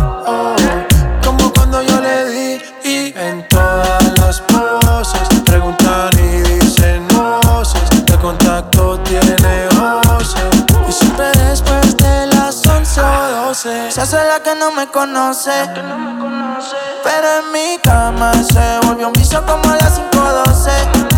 12. 13.64 13.90
Se 13.90 14.00
hace 14.00 14.16
la 14.16 14.40
que 14.40 14.54
no 14.54 14.70
me 14.70 14.86
conoce. 14.86 15.50
Pero 17.02 17.28
en 17.40 17.52
mi 17.52 17.78
cama 17.82 18.32
se 18.34 18.86
volvió 18.86 19.08
un 19.08 19.12
vicio 19.12 19.44
como 19.44 19.68
a 19.68 19.76
las 19.76 19.98
5.12. 19.98 21.17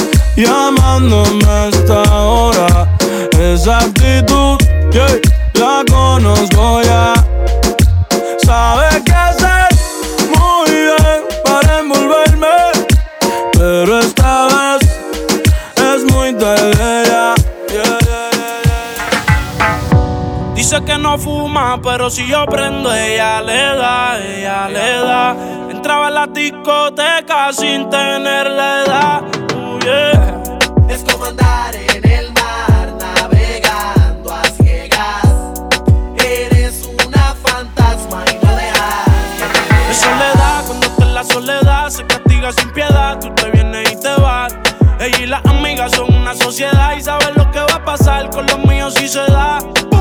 Llamándome 0.35 1.45
a 1.45 1.67
esta 1.67 2.01
hora. 2.23 2.87
Esa 3.39 3.79
actitud, 3.79 4.57
yeah, 4.91 5.19
la 5.53 5.83
conozco 5.89 6.81
ya. 6.83 7.13
Sabe 8.45 9.03
qué 9.03 9.13
hacer 9.13 9.67
muy 10.29 10.71
bien 10.71 11.21
para 11.43 11.79
envolverme, 11.79 12.47
pero 13.53 13.99
esta 13.99 14.47
vez 14.47 14.81
es 15.77 16.11
muy 16.11 16.33
tarde 16.33 17.03
ya. 17.07 17.33
Dice 20.55 20.83
que 20.85 20.97
no 20.97 21.17
fuma, 21.17 21.81
pero 21.81 22.09
si 22.09 22.27
yo 22.27 22.45
prendo, 22.45 22.93
ella 22.93 23.41
le 23.41 23.61
da, 23.75 24.19
ella 24.19 24.69
le 24.69 24.97
da. 24.99 25.35
Entraba 25.69 26.09
en 26.09 26.13
la 26.13 26.27
discoteca 26.27 27.51
sin 27.51 27.89
tener 27.89 28.49
la 28.51 28.83
edad. 28.83 29.40
Es 29.81 31.03
como 31.11 31.25
andar 31.25 31.75
en 31.75 32.07
el 32.07 32.31
mar 32.33 32.93
navegando 32.99 34.31
a 34.31 34.43
ciegas. 34.43 35.25
Eres 36.23 36.87
una 37.03 37.35
fantasma 37.43 38.23
y 38.29 38.45
no 38.45 38.55
dejas. 38.55 39.07
Es 39.89 39.97
soledad, 39.97 40.65
cuando 40.67 40.85
está 40.85 41.03
en 41.03 41.13
la 41.15 41.23
soledad, 41.23 41.89
se 41.89 42.05
castiga 42.05 42.51
sin 42.51 42.69
piedad. 42.73 43.19
Tú 43.19 43.33
te 43.33 43.49
vienes 43.49 43.91
y 43.91 43.95
te 43.95 44.13
vas. 44.21 44.53
Ella 44.99 45.17
y 45.17 45.25
las 45.25 45.43
amigas 45.45 45.91
son 45.93 46.13
una 46.13 46.35
sociedad 46.35 46.95
y 46.95 47.01
saben 47.01 47.33
lo 47.35 47.49
que 47.49 47.61
va 47.61 47.73
a 47.73 47.83
pasar 47.83 48.29
con 48.29 48.45
los 48.45 48.59
míos 48.59 48.93
si 48.93 49.09
se 49.09 49.25
da. 49.31 49.57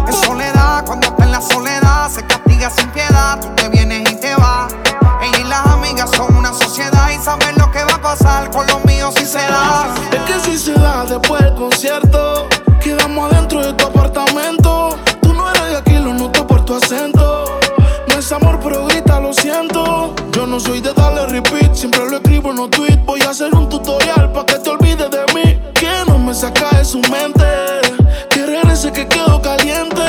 Es 0.07 0.17
soledad, 0.17 0.85
cuando 0.85 1.07
está 1.07 1.25
en 1.25 1.33
la 1.33 1.41
soledad, 1.41 2.11
se 2.11 2.27
castiga 2.27 2.69
sin 2.69 2.91
piedad. 2.91 3.41
Tú 3.41 3.49
te 3.57 3.71
vienes 3.71 4.11
y 4.11 4.17
te 4.17 4.35
vas. 4.35 4.75
Ella 5.23 5.39
y 5.39 5.45
las 5.45 5.67
amigas 5.69 6.11
son 6.11 6.37
una 6.37 6.53
sociedad 6.53 7.09
y 7.11 7.23
saben 7.23 7.57
lo 7.57 7.71
que 7.71 7.83
va 7.83 7.95
a 7.95 8.03
pasar 8.03 8.51
con 8.51 8.67
los 8.67 8.85
míos 8.85 8.90
si. 9.11 9.25
Es 9.25 10.23
que 10.27 10.41
si 10.45 10.59
se 10.59 10.73
da 10.75 11.05
después 11.05 11.43
del 11.43 11.55
concierto, 11.55 12.49
quedamos 12.83 13.33
adentro 13.33 13.65
de 13.65 13.73
tu 13.75 13.87
apartamento. 13.87 14.97
Tú 15.23 15.33
no 15.33 15.51
eres 15.51 15.71
de 15.71 15.77
aquí, 15.77 15.95
lo 15.95 16.15
noto 16.15 16.47
por 16.47 16.65
tu 16.65 16.75
acento. 16.75 17.45
No 18.09 18.19
es 18.19 18.33
amor, 18.33 18.59
pero 18.63 18.87
grita, 18.87 19.21
lo 19.21 19.33
siento. 19.33 20.15
Yo 20.33 20.47
no 20.47 20.61
soy 20.61 20.81
de 20.81 20.93
darle 20.93 21.27
repeat, 21.27 21.75
siempre 21.75 22.09
lo 22.09 22.17
escribo 22.17 22.51
en 22.51 22.57
los 22.57 22.71
tweets. 22.71 23.05
Voy 23.05 23.21
a 23.23 23.31
hacer 23.31 23.55
un 23.55 23.69
tutorial 23.69 24.33
para 24.33 24.47
que 24.47 24.59
te 24.59 24.71
olvides 24.71 25.11
de 25.11 25.25
mí. 25.35 25.61
Que 25.75 25.91
no 26.07 26.19
me 26.19 26.35
saca 26.35 26.77
de 26.79 26.85
su 26.85 27.01
mente. 27.03 27.45
Querer 28.31 28.67
ese 28.67 28.93
que 28.93 29.07
quedó 29.07 29.41
caliente. 29.43 30.03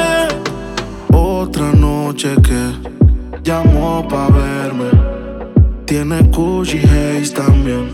Otra 1.13 1.71
noche 1.73 2.35
que 2.43 3.41
llamó 3.43 4.07
pa' 4.07 4.27
verme. 4.29 5.11
Tiene 5.91 6.21
Gucci 6.21 6.79
Haze 6.79 7.33
también, 7.33 7.93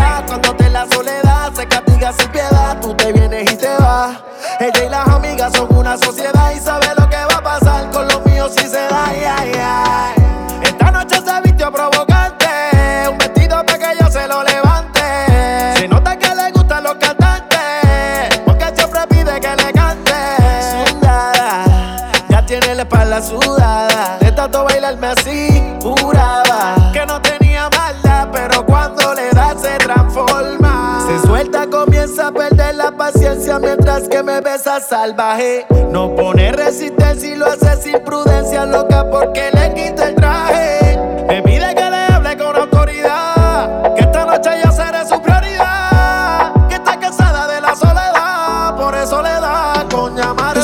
salvaje. 34.79 35.65
No 35.89 36.15
pone 36.15 36.51
resistencia 36.51 37.33
y 37.33 37.35
lo 37.35 37.47
hace 37.47 37.75
sin 37.81 37.99
prudencia, 37.99 38.65
loca, 38.65 39.09
porque 39.09 39.49
le 39.51 39.73
quita 39.73 40.09
el 40.09 40.15
traje. 40.15 40.97
Me 41.27 41.41
pide 41.41 41.75
que 41.75 41.89
le 41.89 41.97
hable 41.97 42.37
con 42.37 42.55
autoridad. 42.55 43.93
Que 43.95 44.01
esta 44.01 44.25
noche 44.25 44.49
yo 44.63 44.71
seré 44.71 45.05
su 45.07 45.21
prioridad. 45.21 46.67
Que 46.69 46.75
está 46.75 46.97
cansada 46.97 47.47
de 47.47 47.59
la 47.59 47.75
soledad. 47.75 48.75
Por 48.77 48.95
eso 48.95 49.21
le 49.21 49.29
da 49.29 49.85
con 49.91 50.15
llamarme. 50.15 50.61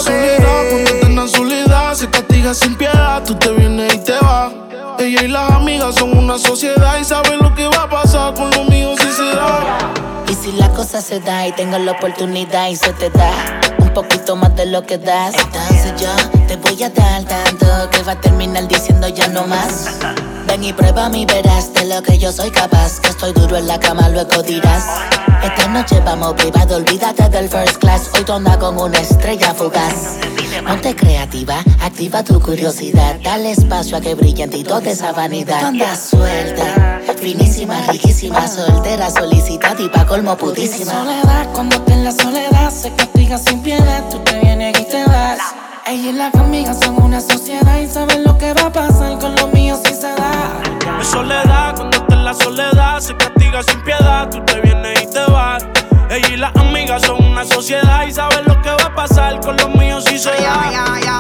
Soledad, 1.28 1.94
se 1.94 2.10
castiga 2.10 2.54
sin 2.54 2.76
piedad. 2.76 3.22
Tú 3.26 3.36
te 3.36 3.52
vienes 3.52 3.94
y 3.94 3.98
te 3.98 4.14
vas. 4.14 4.54
Ella 5.00 5.24
y 5.24 5.28
las 5.28 5.52
amigas 5.52 5.96
son 5.96 6.18
una 6.18 6.38
sociedad 6.38 6.98
y 6.98 7.04
saben 7.04 7.40
lo 7.40 7.54
que 7.54 7.68
va 7.68 7.84
a 7.84 7.90
pasar 7.90 8.34
con 8.34 8.50
los 8.52 8.70
míos 8.70 8.98
si 9.02 9.12
se 9.12 9.36
da. 9.36 9.78
Y 10.30 10.34
si 10.34 10.54
la 10.54 10.70
cosa 10.70 11.02
se 11.02 11.20
da 11.20 11.46
y 11.46 11.52
tengo 11.52 11.78
la 11.78 11.92
oportunidad 11.92 12.70
y 12.70 12.78
se 12.78 12.94
te 12.94 13.10
da 13.10 13.32
poquito 14.02 14.36
más 14.36 14.56
de 14.56 14.68
lo 14.68 14.84
que 14.84 15.00
das, 15.00 15.34
entonces 15.34 15.92
yo 16.00 16.10
te 16.48 16.56
voy 16.58 16.84
a 16.84 16.90
dar 16.92 17.24
tanto 17.24 17.66
que 17.90 18.04
va 18.04 18.12
a 18.12 18.22
terminar 18.22 18.68
diciendo 18.68 19.08
ya 19.08 19.28
no 19.28 19.48
más. 19.48 19.98
Ven 20.48 20.64
y 20.64 20.72
prueba 20.72 21.10
mi 21.10 21.26
verás 21.26 21.74
de 21.74 21.86
lo 21.86 22.04
que 22.04 22.20
yo 22.20 22.32
soy 22.32 22.52
capaz. 22.52 23.00
Que 23.00 23.10
estoy 23.10 23.34
duro 23.34 23.58
en 23.58 23.66
la 23.68 23.80
cama, 23.80 24.08
luego 24.10 24.44
dirás. 24.44 24.86
Esta 25.44 25.68
noche 25.70 26.00
vamos 26.06 26.34
privado, 26.34 26.76
olvídate 26.76 27.28
del 27.30 27.50
first 27.50 27.78
class. 27.78 28.12
Hoy 28.14 28.24
tonda 28.24 28.60
con 28.60 28.78
una 28.78 29.00
estrella 29.00 29.56
fugaz. 29.56 30.20
Ponte 30.68 30.96
creativa, 30.96 31.64
activa 31.82 32.24
tu 32.24 32.40
curiosidad. 32.40 33.20
Dale 33.24 33.52
espacio 33.52 33.98
a 33.98 34.02
que 34.02 34.14
brille 34.14 34.44
en 34.44 34.52
ti 34.52 34.64
toda 34.64 34.92
esa 34.92 35.12
vanidad. 35.12 35.60
Tonda 35.60 35.96
suelta, 35.96 37.02
finísima, 37.28 37.82
riquísima, 37.92 38.48
soltera, 38.48 39.10
solicitada 39.10 39.82
y 39.82 39.90
pa' 39.90 40.06
colmo 40.06 40.38
putísima. 40.38 40.94
Soledad, 40.94 41.48
cuando 41.54 41.76
esté 41.76 41.94
en 41.94 42.04
la 42.06 42.12
soledad, 42.14 42.72
se 42.72 42.94
castiga 42.96 43.38
sin 43.38 43.62
piedad, 43.62 44.02
tú 44.10 44.20
te 44.20 44.40
vienes 44.40 44.80
y 44.80 44.86
te 44.86 45.04
vas. 45.06 45.40
Ella 45.88 46.10
y 46.10 46.14
las 46.14 46.34
amigas 46.36 46.80
son 46.82 47.04
una 47.04 47.20
sociedad 47.20 47.80
y 47.80 47.88
saben 47.88 48.24
lo 48.24 48.38
que 48.38 48.54
va 48.54 48.68
a 48.68 48.72
pasar 48.72 49.20
con 49.20 49.36
lo 49.36 49.48
mío 49.48 49.78
si 49.84 49.94
se 49.94 50.08
da. 50.08 50.62
Es 51.02 51.08
soledad, 51.08 51.76
cuando 51.76 51.98
esté 51.98 52.14
en 52.14 52.24
la 52.24 52.34
soledad, 52.34 53.00
se 53.02 53.18
castiga 53.18 53.62
sin 53.64 53.84
piedad, 53.84 54.30
tú 54.30 54.40
te 54.46 54.62
vienes 54.62 55.04
y 55.04 55.08
te 55.08 55.26
vas. 55.30 55.66
Ella 56.10 56.30
y 56.30 56.38
las 56.38 56.56
amigas 56.56 57.02
son 57.02 57.22
una 57.26 57.44
sociedad 57.44 58.08
y 58.08 58.14
saben 58.14 58.46
lo 58.46 58.62
que 58.62 58.70
va 58.70 58.86
a 58.86 58.96
pasar 58.96 59.42
con 59.42 59.58
los 59.58 59.70
míos 59.76 60.06
si 60.08 60.18
se 60.18 60.30
da. 60.30 60.72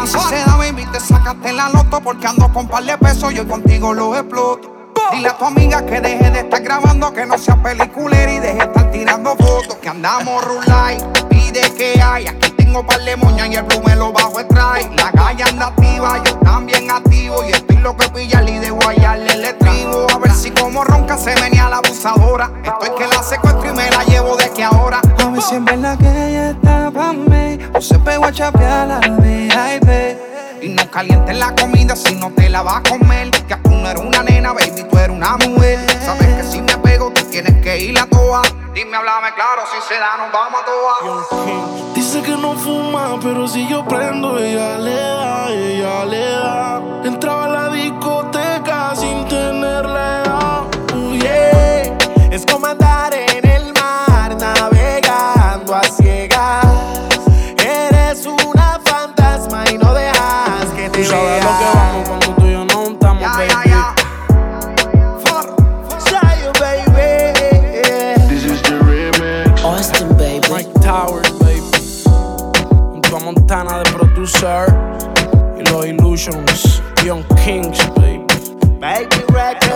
Y 0.03 0.07
si 0.07 0.19
se 0.19 0.37
da, 0.37 0.55
baby, 0.55 0.85
te 0.85 1.01
sacaste 1.01 1.51
la 1.51 1.67
loto 1.67 1.99
porque 2.01 2.27
ando 2.27 2.49
con 2.53 2.65
par 2.69 2.85
de 2.85 2.97
pesos 2.97 3.33
y 3.33 3.39
hoy 3.39 3.45
contigo 3.45 3.93
lo 3.93 4.15
exploto. 4.15 4.77
Dile 5.11 5.29
a 5.29 5.37
tu 5.37 5.45
amiga 5.45 5.85
que 5.85 6.01
deje 6.01 6.29
de 6.31 6.39
estar 6.39 6.61
grabando, 6.61 7.13
que 7.13 7.25
no 7.25 7.37
sea 7.37 7.55
peliculera 7.55 8.31
y 8.31 8.39
deje 8.39 8.55
de 8.55 8.63
estar 8.63 8.91
tirando 8.91 9.35
fotos. 9.37 9.75
Que 9.75 9.89
andamos 9.89 10.43
rulay, 10.43 10.97
pide 11.29 11.61
que 11.73 12.01
hay. 12.01 12.27
Aquí 12.27 12.51
tengo 12.51 12.85
par 12.85 13.01
de 13.01 13.15
moñas 13.15 13.47
y 13.47 13.55
el 13.55 13.63
blue 13.63 13.81
me 13.85 13.95
lo 13.95 14.11
bajo 14.11 14.45
trae. 14.47 14.89
La 14.95 15.11
calle 15.11 15.43
anda 15.43 15.67
activa, 15.67 16.21
yo 16.25 16.37
también 16.39 16.91
activo. 16.91 17.43
Y 17.45 17.51
estoy 17.51 17.77
lo 17.77 17.95
que 17.95 18.09
pilla 18.09 18.43
y 18.43 18.59
de 18.59 18.69
guayarle 18.69 19.31
el 19.31 19.45
estribo. 19.45 20.07
A 20.13 20.17
ver 20.17 20.31
si 20.31 20.51
como 20.51 20.83
ronca 20.83 21.17
se 21.17 21.33
venía 21.35 21.69
la 21.69 21.77
abusadora. 21.77 22.51
Estoy 22.63 22.89
que 22.97 23.07
la 23.07 23.23
secuestro 23.23 23.69
y 23.69 23.73
me 23.73 23.89
la 23.89 24.03
llevo 24.03 24.35
de 24.35 24.49
que 24.49 24.63
ahora. 24.63 24.99
A 24.99 25.29
ver 25.29 25.41
si 25.41 25.55
en 25.55 25.65
que 25.65 26.27
ella 26.27 26.49
está 26.51 26.91
pa' 26.91 27.13
mí. 27.13 27.59
O 27.73 27.81
se 27.81 27.97
pegó 27.99 28.25
a 28.25 28.31
chapear 28.31 28.87
la 28.87 28.99
VIP. 28.99 30.26
Y 30.61 30.69
no 30.69 30.89
calientes 30.89 31.37
la 31.37 31.53
comida 31.55 31.95
si 31.95 32.15
no 32.15 32.31
te 32.31 32.49
la 32.49 32.61
vas 32.63 32.77
a 32.77 32.83
comer. 32.83 33.29
Que 33.31 33.55
tú 33.57 33.69
no 33.69 33.89
eres 33.89 34.03
una 34.03 34.23
nena, 34.23 34.53
baby, 34.53 34.83
tú 34.89 34.97
eres 34.97 35.15
una 35.15 35.37
mujer. 35.37 35.79
Sabes 36.03 36.27
que 36.35 36.43
si 36.43 36.61
me 36.61 36.77
pego, 36.79 37.11
tú 37.11 37.23
tienes 37.25 37.61
que 37.63 37.77
ir 37.77 37.97
a 37.99 38.07
toa. 38.07 38.41
Dime, 38.73 38.97
háblame 38.97 39.33
claro, 39.35 39.63
si 39.71 39.81
se 39.87 39.99
da, 39.99 40.17
nos 40.17 40.31
vamos 40.31 40.61
a 40.61 40.65
toa. 40.65 41.93
Dice 41.93 42.21
que 42.21 42.31
no 42.31 42.53
fuma, 42.53 43.19
pero 43.21 43.47
si 43.47 43.67
yo 43.67 43.85
prendo, 43.85 44.37
ella 44.39 44.77
le 44.77 44.95
da, 44.95 45.49
ella 45.49 46.05
le 46.05 46.29
da. 46.29 46.81
Entraba 47.03 47.45
a 47.45 47.49
la 47.49 47.69
discoteca 47.69 48.95
sin 48.95 49.27
tenerla 49.27 50.23
edad. 50.23 50.95
Uh, 50.95 51.13
yeah. 51.13 51.97
Es 52.31 52.45
como 52.45 52.67
andar 52.67 53.13
en 53.13 53.46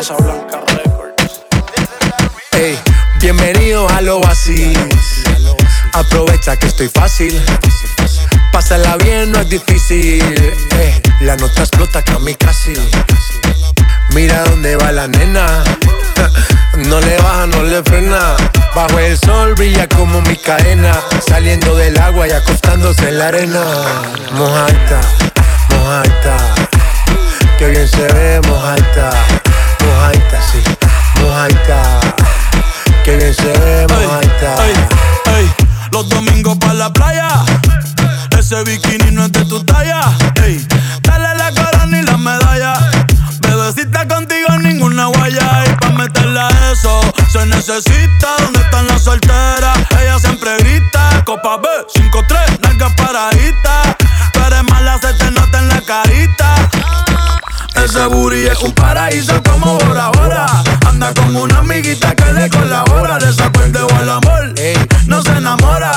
Records. 0.02 0.08
Casa 0.08 0.16
Blanca 0.16 0.62
Records. 0.68 1.42
Ey, 2.54 2.80
bienvenido 3.20 3.88
al 3.90 4.10
oasis. 4.10 4.76
Aprovecha 5.94 6.58
que 6.58 6.68
estoy 6.68 6.88
fácil. 6.88 7.40
Pásala 8.52 8.98
bien, 8.98 9.32
no 9.32 9.42
es 9.42 9.50
difícil. 9.50 10.24
Ey, 10.80 11.02
la 11.22 11.36
nota 11.36 11.62
explota 11.62 12.04
casi. 12.40 12.74
Mira 14.16 14.44
dónde 14.46 14.76
va 14.76 14.92
la 14.92 15.08
nena. 15.08 15.64
No 16.78 17.00
le 17.02 17.18
baja, 17.18 17.48
no 17.48 17.64
le 17.64 17.84
frena. 17.84 18.36
Bajo 18.74 18.98
el 18.98 19.18
sol 19.20 19.54
brilla 19.56 19.88
como 19.88 20.22
mi 20.22 20.38
cadena. 20.38 20.94
Saliendo 21.28 21.76
del 21.76 22.00
agua 22.00 22.28
y 22.28 22.32
acostándose 22.32 23.10
en 23.10 23.20
la 23.20 23.28
arena. 23.28 23.64
Mojaita, 24.34 25.02
mojaita. 25.70 26.38
Que 27.60 27.68
bien 27.68 27.88
se 27.88 28.08
ve, 28.08 28.42
mojaita. 28.48 29.41
Mojaita, 30.02 30.42
sí. 30.42 30.64
Mojaita. 31.22 32.00
Que 33.04 33.18
bien 33.18 33.36
se 33.36 33.54
ve, 33.60 33.86
mojaita. 33.88 34.66
Ey, 34.66 34.74
ey, 35.36 35.54
los 35.92 36.10
domingos 36.10 36.58
para 36.58 36.74
la 36.74 36.92
playa. 36.92 37.30
Ese 38.36 38.64
bikini 38.64 39.12
no 39.12 39.26
es 39.26 39.32
de 39.32 39.46
tu 39.46 39.64
talla. 39.64 40.02
Ey, 40.44 40.66
dale 41.04 41.38
la 41.38 41.52
corona 41.52 42.00
y 42.00 42.02
la 42.02 42.18
medalla. 42.18 42.74
Bebecita 43.42 44.08
contigo 44.08 44.58
ninguna 44.58 45.06
guaya. 45.06 45.66
Y 45.68 45.76
pa' 45.76 45.92
meterla 45.92 46.48
a 46.48 46.72
eso 46.72 47.00
se 47.32 47.46
necesita. 47.46 48.38
¿Dónde 48.40 48.60
están 48.60 48.88
las 48.88 49.04
solteras? 49.04 49.78
Ella 50.02 50.18
siempre 50.18 50.58
grita. 50.58 51.24
Copa 51.26 51.58
B, 51.58 51.68
5-3, 51.94 52.60
nalgas 52.64 52.92
paraditas. 52.96 53.71
Ese 57.84 58.06
booty 58.06 58.48
es 58.48 58.60
un 58.62 58.72
paraíso 58.74 59.42
como 59.44 59.78
Bora 59.80 60.10
Bora. 60.10 60.46
Anda 60.88 61.14
con 61.14 61.36
una 61.36 61.60
amiguita 61.60 62.16
que 62.16 62.32
le 62.32 62.50
colabora. 62.50 63.18
Desacuerdo 63.18 63.88
al 64.00 64.10
amor, 64.10 64.54
no 65.08 65.22
se 65.22 65.32
enamora. 65.32 65.92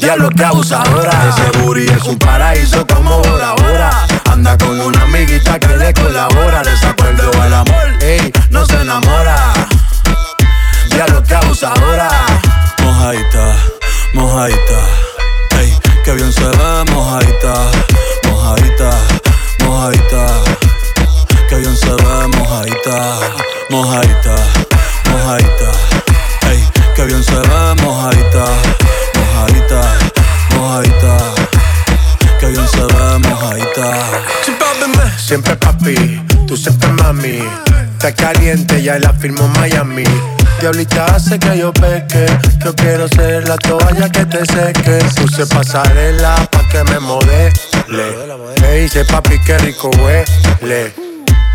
Diablo 0.00 0.28
que 0.30 0.44
abusadora. 0.44 1.12
Ese 1.28 1.58
booty 1.58 1.86
es 1.86 2.02
un 2.04 2.18
paraíso 2.18 2.86
como 2.86 3.18
Bora 3.22 3.52
Bora. 3.52 4.06
Anda 4.30 4.58
con 4.58 4.80
una 4.80 5.02
amiguita 5.02 5.58
que 5.58 5.76
le 5.76 5.94
colabora. 5.94 6.62
Desacuerdo 6.62 7.30
al 7.40 7.54
amor, 7.54 7.86
no 8.50 8.66
se 8.66 8.80
enamora. 8.80 9.36
Diablo 10.90 11.22
que 11.22 11.34
abusadora. 11.34 12.08
Mojaita, 12.82 13.56
mojaita. 14.12 14.80
Ey, 15.60 15.78
que 16.04 16.12
bien 16.14 16.32
se 16.32 16.44
ve, 16.44 16.84
mojaita, 16.92 17.54
mojaita, 18.28 18.90
mojaita. 19.74 20.26
Que 21.48 21.56
bien 21.56 21.76
se 21.76 21.90
ve, 21.90 22.28
mojaita, 22.36 22.96
mojaita, 23.70 24.36
mojaita. 25.10 25.70
Ey, 26.50 26.60
que 26.94 27.04
bien 27.06 27.22
se 27.22 27.40
ve, 27.48 27.74
mojaita, 27.82 28.44
mojaita, 29.18 29.80
mojaita. 30.54 31.14
Que 32.40 32.46
bien 32.46 32.68
se 32.68 32.84
ve, 32.92 33.18
mojaita. 33.28 33.88
Siempre 35.18 35.56
papi, 35.56 36.20
tú 36.46 36.56
siempre 36.56 36.88
mami. 36.92 37.38
Está 38.04 38.34
caliente, 38.34 38.82
ya 38.82 38.98
la 38.98 39.14
firmó 39.14 39.48
Miami. 39.48 40.04
Diablita 40.60 41.06
hace 41.06 41.38
que 41.38 41.56
yo 41.56 41.72
peque. 41.72 42.26
Yo 42.62 42.74
quiero 42.74 43.08
ser 43.08 43.48
la 43.48 43.56
toalla 43.56 44.12
que 44.12 44.26
te 44.26 44.44
seque. 44.44 44.98
Puse 45.16 45.46
pasarela 45.46 46.34
pa' 46.50 46.68
que 46.68 46.84
me 46.84 47.00
modele. 47.00 47.50
Me 48.60 48.72
dice 48.80 49.06
papi 49.06 49.38
que 49.38 49.56
rico 49.56 49.88
huele. 50.02 50.92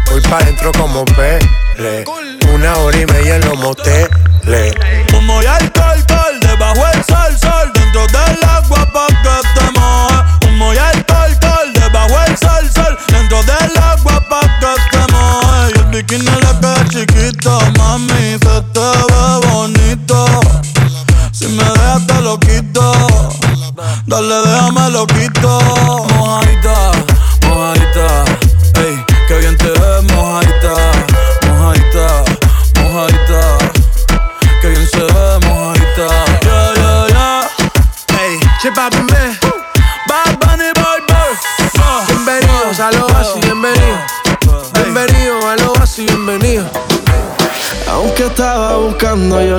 Voy 0.10 0.22
pa' 0.22 0.40
dentro 0.40 0.72
como 0.72 1.06
pele. 1.06 2.04
Una 2.52 2.76
hora 2.78 2.98
y 2.98 3.06
media 3.06 3.36
en 3.36 3.46
los 3.46 3.60
moteles. 3.60 4.74
Humo 5.16 5.44
y 5.44 5.46
alcohol, 5.46 6.04
col, 6.08 6.40
debajo 6.40 6.84
el 6.96 7.04
sol, 7.04 7.38
sol, 7.40 7.72
dentro 7.76 8.08
del 8.08 8.44
agua 8.50 8.90
pa' 8.92 9.06
que 9.06 9.60
te 9.60 9.80
moje. 9.80 10.48
Humo 10.48 10.74
y 10.74 10.78
alcohol, 10.80 11.38
col, 11.40 11.74
debajo 11.74 12.20
el 12.26 12.38
sol, 12.40 12.72
sol, 12.74 12.98
dentro 13.12 13.44
del 13.44 13.78
agua 13.78 14.09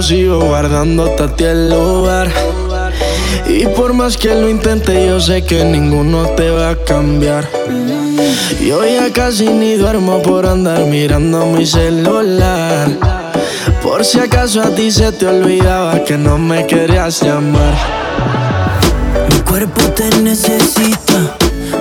sigo 0.03 0.41
guardándote 0.41 1.23
a 1.23 1.37
ti 1.37 1.45
el 1.45 1.71
lugar. 1.71 2.31
Y 3.47 3.67
por 3.67 3.93
más 3.93 4.17
que 4.17 4.35
lo 4.35 4.49
intente, 4.49 5.07
yo 5.07 5.21
sé 5.21 5.43
que 5.43 5.65
ninguno 5.65 6.27
te 6.37 6.51
va 6.51 6.71
a 6.71 6.77
cambiar. 6.77 7.49
Yo 8.61 8.85
ya 8.85 9.13
casi 9.13 9.49
ni 9.49 9.75
duermo 9.75 10.23
por 10.23 10.47
andar 10.47 10.81
mirando 10.87 11.47
mi 11.47 11.67
celular. 11.67 12.89
Por 13.83 14.05
si 14.05 14.21
acaso 14.21 14.63
a 14.63 14.71
ti 14.71 14.91
se 14.91 15.13
te 15.13 15.27
olvidaba 15.27 16.05
que 16.05 16.17
no 16.17 16.39
me 16.39 16.67
querías 16.67 17.23
llamar. 17.23 17.75
Mi 19.31 19.41
cuerpo 19.41 19.81
te 19.93 20.09
necesita, 20.19 21.37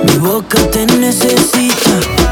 mi 0.06 0.18
boca 0.18 0.58
te 0.72 0.86
necesita. 0.86 2.29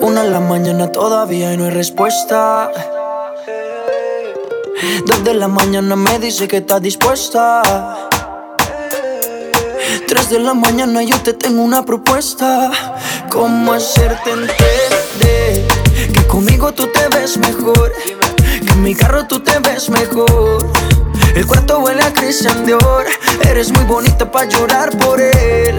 Una 0.00 0.24
en 0.24 0.32
la 0.32 0.40
mañana 0.40 0.90
todavía 0.92 1.52
y 1.52 1.56
no 1.56 1.64
hay 1.64 1.70
respuesta. 1.70 2.70
Dos 5.06 5.24
de 5.24 5.34
la 5.34 5.48
mañana 5.48 5.96
me 5.96 6.18
dice 6.18 6.48
que 6.48 6.58
está 6.58 6.80
dispuesta. 6.80 7.62
Tres 10.06 10.30
de 10.30 10.40
la 10.40 10.54
mañana 10.54 11.02
yo 11.02 11.16
te 11.22 11.32
tengo 11.34 11.62
una 11.62 11.84
propuesta. 11.84 12.70
¿Cómo 13.30 13.72
hacerte 13.72 14.30
entender 14.30 15.66
que 16.12 16.26
conmigo 16.26 16.72
tú 16.72 16.86
te 16.88 17.08
ves 17.08 17.36
mejor? 17.36 17.92
Que 18.36 18.72
en 18.72 18.82
mi 18.82 18.94
carro 18.94 19.26
tú 19.26 19.40
te 19.40 19.58
ves 19.58 19.88
mejor. 19.90 20.66
El 21.34 21.46
cuarto 21.46 21.78
huele 21.80 22.02
a 22.02 22.12
Christian 22.12 22.64
Dior. 22.66 23.06
Eres 23.48 23.72
muy 23.72 23.84
bonita 23.84 24.30
para 24.30 24.48
llorar 24.48 24.96
por 24.98 25.20
él. 25.20 25.78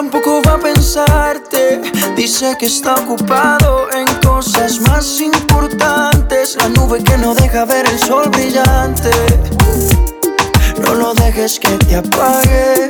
tampoco 0.00 0.40
va 0.46 0.54
a 0.54 0.58
pensarte. 0.58 1.82
Dice 2.16 2.56
que 2.58 2.64
está 2.64 2.94
ocupado 2.94 3.86
en 3.92 4.06
cosas 4.26 4.80
más 4.80 5.20
importantes. 5.20 6.56
La 6.56 6.70
nube 6.70 7.04
que 7.04 7.18
no 7.18 7.34
deja 7.34 7.66
ver 7.66 7.84
el 7.86 7.98
sol 7.98 8.30
brillante. 8.30 9.10
No 10.80 10.94
lo 10.94 11.12
dejes 11.12 11.60
que 11.60 11.76
te 11.84 11.96
apague. 11.96 12.88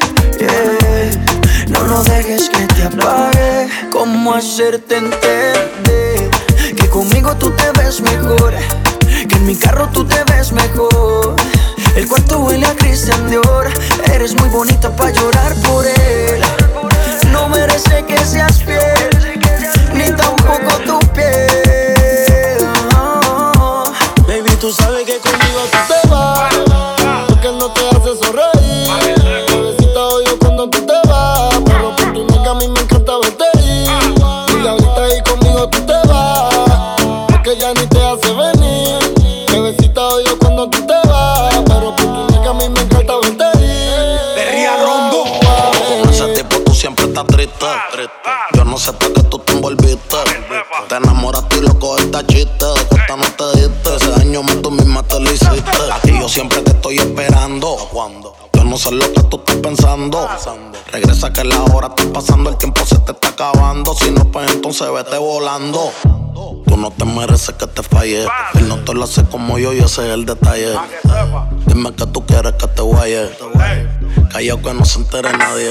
No 1.67 1.83
lo 1.83 2.05
dejes 2.05 2.49
que 2.49 2.65
te 2.75 2.85
apague. 2.85 3.69
¿Cómo 3.91 4.33
hacerte 4.33 4.99
entender 4.99 6.31
que 6.77 6.89
conmigo 6.91 7.35
tú 7.35 7.51
te 7.51 7.73
ves 7.73 8.01
mejor? 8.01 8.55
Que 9.29 9.35
en 9.35 9.47
mi 9.47 9.57
carro 9.57 9.89
tú 9.93 10.05
te 10.05 10.23
ves 10.33 10.53
mejor. 10.53 11.35
El 11.97 12.07
cuarto 12.07 12.39
huele 12.39 12.67
a 12.67 12.77
Christian 12.77 13.29
Dior. 13.29 13.69
Eres 14.15 14.33
muy 14.35 14.49
bonita 14.49 14.95
para 14.95 15.11
llorar 15.11 15.53
por 15.57 15.85
él. 15.85 16.60
Merece 17.51 18.05
que 18.07 18.19
seas 18.25 18.63
fiel, 18.63 19.41
ni 19.93 20.05
tampoco 20.17 20.77
tu 20.87 20.99
piel. 21.13 22.67
Baby, 24.27 24.51
tú 24.61 24.73
sabes 24.73 25.05
que 25.05 25.19
conmigo 25.19 25.40
siempre 56.41 56.63
te 56.63 56.71
estoy 56.71 56.97
esperando. 56.97 57.77
Yo 58.55 58.65
no 58.65 58.79
sé 58.79 58.93
lo 58.93 59.13
que 59.13 59.23
tú 59.25 59.37
estás 59.37 59.57
pensando. 59.57 60.27
Regresa 60.91 61.31
que 61.35 61.45
la 61.45 61.63
hora 61.65 61.89
está 61.95 62.11
pasando, 62.15 62.49
el 62.49 62.57
tiempo 62.57 62.81
se 62.87 62.99
te 63.01 63.13
está 63.13 63.29
acabando. 63.29 63.93
Si 63.95 64.11
no, 64.11 64.25
pues 64.33 64.51
entonces 64.51 64.91
vete 64.91 65.19
volando. 65.19 65.93
Tú 66.67 66.77
no 66.79 66.91
te 66.93 67.05
mereces 67.05 67.55
que 67.57 67.67
te 67.67 67.83
falle. 67.83 68.27
Él 68.55 68.69
no 68.69 68.79
te 68.79 68.95
lo 68.95 69.05
hace 69.05 69.23
como 69.25 69.59
yo 69.59 69.75
y 69.75 69.81
ese 69.81 70.07
es 70.07 70.15
el 70.15 70.25
detalle. 70.25 70.79
Dime 71.67 71.93
que 71.93 72.07
tú 72.07 72.25
quieres 72.25 72.55
que 72.55 72.69
te 72.69 72.81
guaye. 72.81 73.29
Callao 74.33 74.63
que 74.63 74.73
no 74.73 74.85
se 74.87 74.99
entere 74.99 75.37
nadie. 75.37 75.71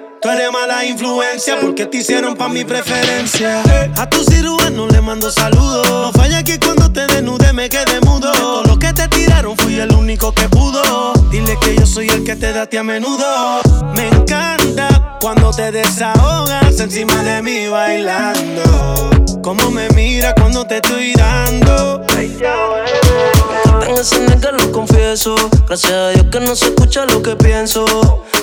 Tú 0.21 0.29
eres 0.29 0.51
mala 0.51 0.85
influencia 0.85 1.59
porque 1.59 1.87
te 1.87 1.97
hicieron 1.97 2.35
pa' 2.35 2.47
mi 2.47 2.63
preferencia. 2.63 3.63
A 3.97 4.07
tu 4.07 4.23
cirujano 4.23 4.85
le 4.87 5.01
mando 5.01 5.31
saludos. 5.31 5.87
No 5.89 6.11
falla 6.11 6.43
que 6.43 6.59
cuando 6.59 6.91
te 6.91 7.07
desnude 7.07 7.51
me 7.53 7.67
quede 7.69 7.99
mudo. 8.01 8.31
Todo 8.31 8.63
lo 8.65 8.77
que 8.77 8.93
te 8.93 9.07
tiraron 9.07 9.57
fui 9.57 9.79
el 9.79 9.91
único 9.95 10.31
que 10.31 10.47
pudo. 10.47 11.13
Dile 11.31 11.57
que 11.59 11.75
yo 11.75 11.87
soy 11.87 12.07
el 12.09 12.23
que 12.23 12.35
te 12.35 12.53
date 12.53 12.77
a 12.77 12.83
menudo. 12.83 13.61
Me 13.95 14.09
encanta 14.09 14.60
cuando 15.19 15.51
te 15.51 15.71
desahogas 15.71 16.79
encima 16.79 17.23
de 17.23 17.41
mí 17.41 17.67
bailando. 17.67 19.09
Cómo 19.41 19.71
me 19.71 19.89
mira 19.89 20.33
cuando 20.35 20.65
te 20.65 20.77
estoy 20.77 21.13
dando. 21.13 22.01
Tan 22.05 23.97
ese 23.97 24.25
que 24.39 24.51
lo 24.51 24.71
confieso. 24.71 25.35
Gracias 25.67 25.91
a 25.91 26.09
Dios 26.09 26.25
que 26.31 26.39
no 26.39 26.55
se 26.55 26.65
escucha 26.65 27.05
lo 27.05 27.21
que 27.21 27.35
pienso. 27.35 27.85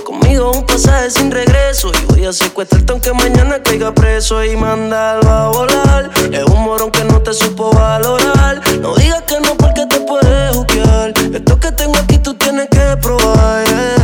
Conmigo 0.04 0.52
un 0.52 0.64
pasaje 0.66 1.10
sin 1.10 1.30
regreso. 1.30 1.90
Y 2.00 2.04
voy 2.06 2.24
a 2.24 2.32
secuestrarte 2.32 2.92
aunque 2.92 3.12
mañana 3.12 3.62
caiga 3.62 3.92
preso 3.92 4.44
y 4.44 4.56
mandarlo 4.56 5.30
a 5.30 5.48
volar. 5.50 6.10
Es 6.32 6.44
un 6.44 6.62
morón 6.62 6.90
que 6.90 7.04
no 7.04 7.20
te 7.20 7.32
supo 7.32 7.70
valorar. 7.72 8.60
No 8.80 8.94
digas 8.96 9.22
que 9.22 9.40
no 9.40 9.56
porque 9.56 9.86
te 9.86 10.00
puedes 10.00 10.56
juzgar. 10.56 11.12
Esto 11.32 11.58
que 11.58 11.72
tengo 11.72 11.98
aquí 11.98 12.18
tú 12.18 12.34
tienes 12.34 12.68
que 12.68 12.96
probar. 13.00 13.64
Él 13.68 13.97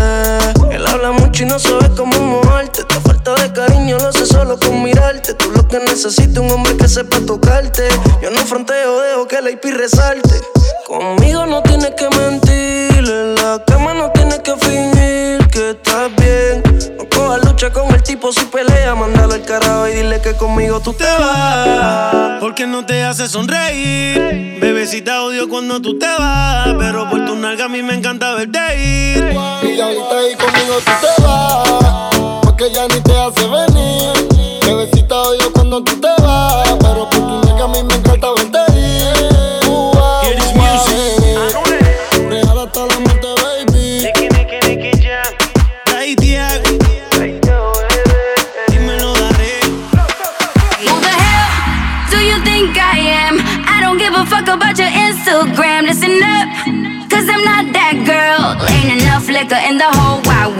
y 1.45 1.47
no 1.47 1.59
sabe 1.59 1.91
cómo 1.97 2.19
moverte. 2.19 2.81
Esta 2.81 3.01
falta 3.01 3.35
de 3.35 3.53
cariño 3.53 3.99
lo 3.99 4.09
hace 4.09 4.27
solo 4.27 4.59
con 4.59 4.83
mirarte. 4.83 5.35
Tú 5.35 5.51
lo 5.51 5.67
que 5.69 5.79
necesitas 5.79 6.39
un 6.39 6.51
hombre 6.51 6.77
que 6.77 6.89
sepa 6.89 7.19
tocarte. 7.27 7.89
Yo 8.23 8.31
no 8.31 8.41
fronteo, 8.41 9.01
dejo 9.01 9.29
que 9.29 9.41
la 9.41 9.51
IP 9.51 9.65
resalte. 9.65 10.41
Conmigo 10.87 11.47
no 11.47 11.63
tienes 11.63 11.93
que 11.97 12.09
mentir. 12.09 13.05
En 13.05 13.35
la 13.35 13.63
cama 13.67 13.95
no 13.95 14.11
tienes 14.13 14.41
que 14.41 14.57
fingir 14.57 15.49
que 15.49 15.71
estás 15.71 16.11
bien. 16.17 16.63
No 16.97 17.09
cojas 17.09 17.45
lucha 17.45 17.71
con 17.73 17.93
el 17.95 18.03
tipo 18.03 18.33
si 18.33 18.45
pelea. 18.47 18.74
Mándalo 18.95 19.35
al 19.35 19.43
carajo 19.43 19.89
y 19.89 19.93
dile 19.93 20.21
que 20.21 20.35
conmigo 20.35 20.79
tú 20.79 20.93
te 20.93 21.05
vas. 21.05 22.41
Porque 22.41 22.67
no 22.67 22.87
te 22.87 23.03
hace 23.03 23.29
sonreír. 23.29 24.61
Bebecita 24.61 25.23
odio 25.25 25.49
cuando 25.49 25.81
tú 25.81 25.99
te 25.99 26.07
vas. 26.07 26.69
Pero 26.79 27.11
por 27.11 27.25
tu 27.25 27.35
nalga 27.35 27.65
a 27.65 27.69
mí 27.69 27.83
me 27.83 27.95
encanta 27.95 28.35
verte 28.35 28.59
ir. 28.79 29.33
Y 29.63 29.81
ahorita 29.81 30.19
ahí 30.19 30.35
conmigo 30.37 30.77
tú 30.85 30.93
te 31.01 31.23
vas. 31.23 32.41
Porque 32.43 32.71
ya 32.73 32.87
ni 32.87 33.01
te 33.01 33.19
hace 33.19 33.49
venir. 33.49 34.61
Bebecita 34.65 35.17
odio 35.17 35.53
cuando 35.53 35.83
tú 35.83 36.01
te 36.01 36.23
vas. 36.23 36.69
Pero 36.81 37.11
por 37.11 37.21
tu 37.21 37.49
nalga 37.49 37.65
a 37.65 37.69
mí 37.69 37.83
me 37.83 37.95
encanta 37.95 38.04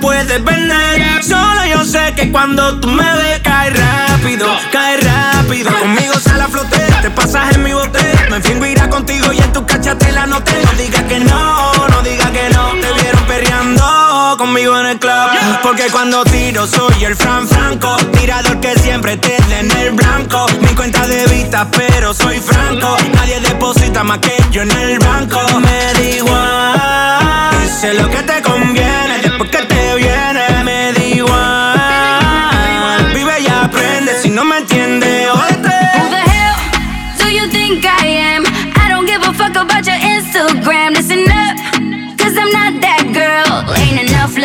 puedes 0.00 0.44
vender. 0.44 1.22
Solo 1.22 1.64
yo 1.66 1.84
sé 1.84 2.12
que 2.14 2.30
cuando 2.30 2.80
tú 2.80 2.88
me 2.88 3.04
ves, 3.16 3.40
cae 3.42 3.70
rápido, 3.70 4.46
cae 4.70 4.96
rápido. 4.98 5.70
Conmigo 5.78 6.14
sale 6.14 6.44
a 6.44 6.48
flote, 6.48 6.78
te 7.00 7.10
pasas 7.10 7.54
en 7.54 7.62
mi 7.62 7.72
bote. 7.72 8.00
Me 8.30 8.40
fingo 8.40 8.66
irá 8.66 8.88
contigo 8.88 9.32
y 9.32 9.38
en 9.38 9.52
tu 9.52 9.64
cachate 9.66 10.12
la 10.12 10.26
noté. 10.26 10.52
No 10.64 10.72
digas 10.72 11.02
que 11.04 11.18
no, 11.20 11.72
no 11.88 12.02
digas 12.02 12.30
que 12.30 12.48
no. 12.50 12.70
Te 12.70 13.02
vieron 13.02 13.24
perreando 13.26 14.36
conmigo 14.38 14.78
en 14.78 14.86
el 14.86 14.98
club. 14.98 15.12
Porque 15.62 15.88
cuando 15.90 16.24
tiro 16.24 16.66
soy 16.66 17.04
el 17.04 17.16
Fran 17.16 17.46
Franco. 17.46 17.96
Tirador 18.12 18.60
que 18.60 18.74
siempre 18.78 19.16
te 19.16 19.36
en 19.58 19.70
el 19.78 19.92
blanco. 19.92 20.46
Mi 20.60 20.74
cuenta 20.74 21.06
de 21.06 21.26
vista, 21.26 21.68
pero 21.70 22.14
soy 22.14 22.38
franco. 22.40 22.96
Nadie 23.14 23.40
deposita 23.40 24.02
más 24.02 24.18
que 24.18 24.36
yo 24.50 24.62
en 24.62 24.70
el 24.72 24.98
banco. 24.98 25.40
Me 25.60 25.92
da 25.92 26.00
igual. 26.00 27.60
Dice 27.62 27.94
lo 27.94 28.08
que 28.08 28.22
te 28.22 28.42
conviene. 28.42 29.21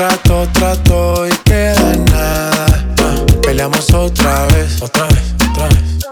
Trato, 0.00 0.48
trato 0.54 1.26
y 1.26 1.30
queda 1.44 1.94
nada. 2.10 2.86
Ah, 3.02 3.16
Peleamos 3.42 3.92
otra 3.92 4.46
vez, 4.46 4.80
otra 4.80 5.04
vez, 5.08 5.34
otra 5.50 5.68
vez. 5.68 6.06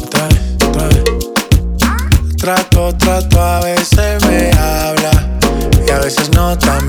Otra 0.00 0.28
vez, 0.28 0.40
otra 0.64 0.86
vez. 0.86 2.36
Trato, 2.36 2.96
trato, 2.96 3.42
a 3.42 3.58
veces 3.62 4.24
me 4.26 4.52
habla 4.52 5.10
y 5.88 5.90
a 5.90 5.98
veces 5.98 6.30
no 6.30 6.56
tan 6.56 6.88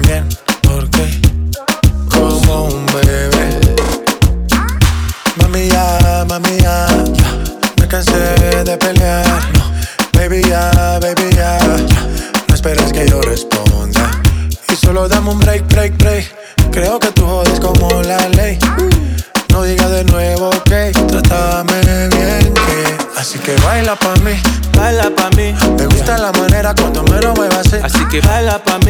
que 28.09 28.19
baila 28.21 28.57
pa' 28.57 28.79
mí. 28.79 28.88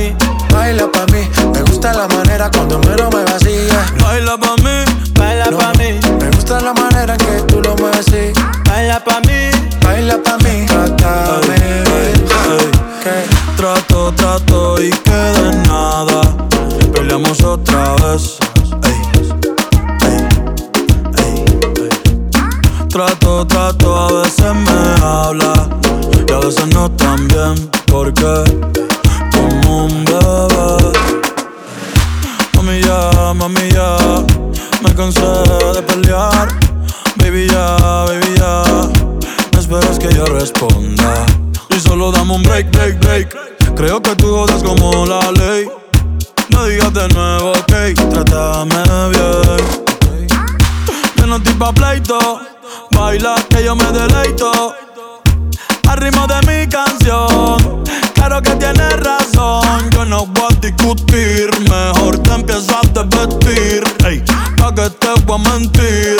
Discutir, 60.93 61.49
mejor 61.69 62.17
te 62.19 62.33
empiezo 62.33 62.75
a 62.75 62.81
desvestir. 62.87 63.83
Ey, 64.05 64.23
pa' 64.57 64.73
que 64.73 64.89
te 64.89 65.07
voy 65.25 65.35
a 65.39 65.49
mentir. 65.49 66.17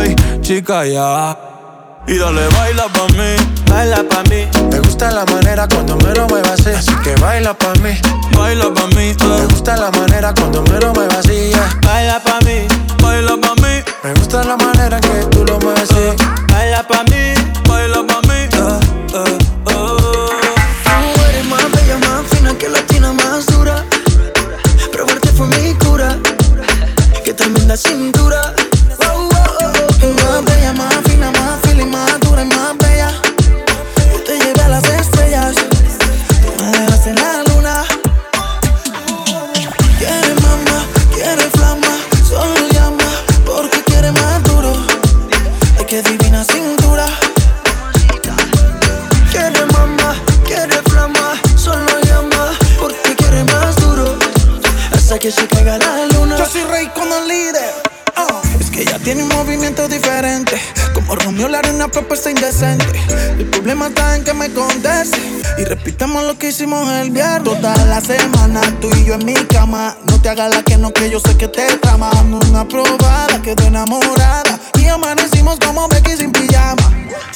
Ey, 0.00 0.16
chica, 0.40 0.86
ya. 0.86 1.36
Y 2.06 2.18
dale, 2.18 2.48
baila 2.48 2.84
pa' 2.88 3.08
mí. 3.08 3.36
Baila 3.68 4.02
pa' 4.08 4.22
mí. 4.24 4.46
Me 4.70 4.78
gusta 4.80 5.10
la 5.10 5.24
manera 5.26 5.66
cuando 5.68 5.96
me 5.96 6.14
lo 6.14 6.26
muevas 6.28 6.60
así. 6.60 6.70
Así 6.70 6.94
que 7.02 7.14
baila 7.20 7.52
pa' 7.54 7.74
mí. 7.82 7.90
Baila 8.36 8.72
pa' 8.72 8.86
mí. 8.88 8.94
Me 8.96 9.12
eh. 9.12 9.46
gusta 9.50 9.76
la 9.76 9.90
manera 9.90 10.32
cuando 10.34 10.62
me 10.62 10.78
lo 10.78 10.94
muevas 10.94 11.18
así. 11.18 11.50
yeah. 11.50 11.68
Baila 11.82 12.20
pa' 12.20 12.38
mí. 12.44 12.66
Baila 13.02 13.36
pa' 13.36 13.54
mí. 13.56 13.82
Me 14.04 14.14
gusta 14.14 14.44
la 14.44 14.56
manera 14.56 15.00
lo 66.26 66.36
que 66.36 66.48
hicimos 66.48 66.88
el 66.90 67.10
viernes. 67.10 67.44
Toda 67.44 67.76
la 67.86 68.00
semana, 68.00 68.60
tú 68.80 68.90
y 68.96 69.04
yo 69.04 69.14
en 69.14 69.24
mi 69.24 69.34
cama. 69.34 69.96
No 70.08 70.20
te 70.20 70.28
hagas 70.28 70.54
la 70.54 70.62
que 70.62 70.76
no, 70.76 70.92
que 70.92 71.08
yo 71.08 71.20
sé 71.20 71.36
que 71.36 71.46
te 71.46 71.64
trama. 71.78 72.10
Una 72.50 72.66
probada, 72.66 73.40
quedó 73.42 73.64
enamorada. 73.64 74.58
Y 74.78 74.88
amanecimos 74.88 75.58
como 75.64 75.86
Becky 75.88 76.16
sin 76.16 76.32
pijama. 76.32 76.82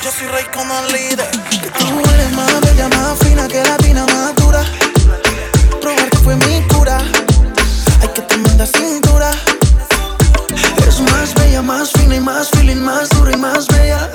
Yo 0.03 0.11
soy 0.11 0.26
rey 0.28 0.45
como 0.53 0.74
el 0.80 0.93
líder. 0.93 1.30
Tú 1.78 1.86
eres 2.14 2.32
más 2.32 2.61
bella, 2.62 2.88
más 2.88 3.18
fina 3.18 3.47
que 3.47 3.62
latina, 3.62 4.05
más 4.07 4.34
dura. 4.34 4.64
Probarte 5.80 6.16
fue 6.18 6.34
mi 6.36 6.62
cura. 6.68 6.99
Ay, 8.03 8.09
que 8.14 8.22
tremenda 8.22 8.66
cintura. 8.66 9.30
Es 10.86 11.01
más 11.01 11.34
bella, 11.34 11.62
más 11.62 11.93
fina 11.93 12.16
y 12.16 12.20
más 12.20 12.51
feeling, 12.51 12.82
más 12.82 13.09
dura 13.11 13.32
y 13.32 13.36
más 13.36 13.68
bella. 13.68 14.11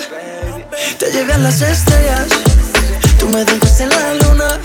Te 1.00 1.12
llevé 1.12 1.34
a 1.34 1.38
las 1.38 1.62
estrellas. 1.62 2.28
Tú 3.20 3.30
me 3.30 3.46
dejas 3.46 3.80
en 3.80 3.90
la 3.90 4.14
luna. 4.16 4.65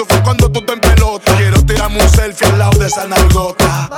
tu 0.01 0.13
fan 0.13 0.23
cuando 0.23 0.51
tú 0.51 0.61
te 0.61 0.73
en 0.73 0.79
pelota. 0.79 1.35
Quiero 1.37 1.63
tirarme 1.65 2.01
un 2.01 2.09
selfie 2.09 2.47
al 2.47 2.59
lado 2.59 2.79
de 2.79 2.87
esa 2.87 3.07
nalgota. 3.07 3.89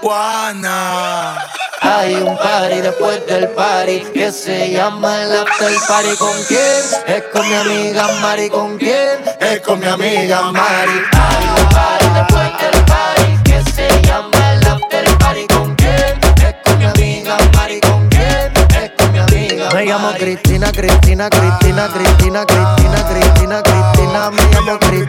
Juana. 0.00 1.36
Hay 1.82 2.14
un 2.14 2.36
party 2.36 2.80
después 2.80 3.26
del 3.26 3.48
party 3.48 4.00
que 4.14 4.32
se 4.32 4.70
llama 4.70 5.22
el 5.22 5.36
after 5.36 5.72
party. 5.88 6.16
¿Con 6.16 6.36
quién? 6.48 6.82
Es 7.06 7.22
con 7.32 7.48
mi 7.48 7.54
amiga 7.54 8.08
Mari. 8.20 8.50
¿Con 8.50 8.78
quién? 8.78 9.18
Es 9.40 9.60
con 9.60 9.80
mi 9.80 9.86
amiga 9.86 10.42
Mari. 10.52 10.92
Hay 11.12 11.62
un 11.62 11.68
party 11.68 12.06
después 12.14 12.50
del 12.60 12.84
party 12.84 13.42
que 13.44 13.70
se 13.72 14.02
llama 14.02 14.52
el 14.52 14.66
after 14.66 15.18
party. 15.18 15.46
¿Con 15.48 15.74
quién? 15.76 16.20
Es 16.46 16.54
con 16.64 16.78
mi 16.78 16.84
amiga 16.84 17.36
Mari. 17.54 17.80
¿Con 17.80 18.08
quién? 18.08 18.52
Es 18.82 18.90
con 18.96 19.12
mi 19.12 19.18
amiga 19.18 19.70
Me 19.74 19.84
llamo 19.86 20.12
Cristina, 20.18 20.70
Cristina, 20.72 21.28
Cristina, 21.30 21.88
Cristina, 21.88 22.46
Cristina, 22.46 23.04
Cristina, 23.08 23.62
Cristina. 23.62 24.30
Me 24.30 24.42
llamo 24.52 24.78
Cristina, 24.78 24.99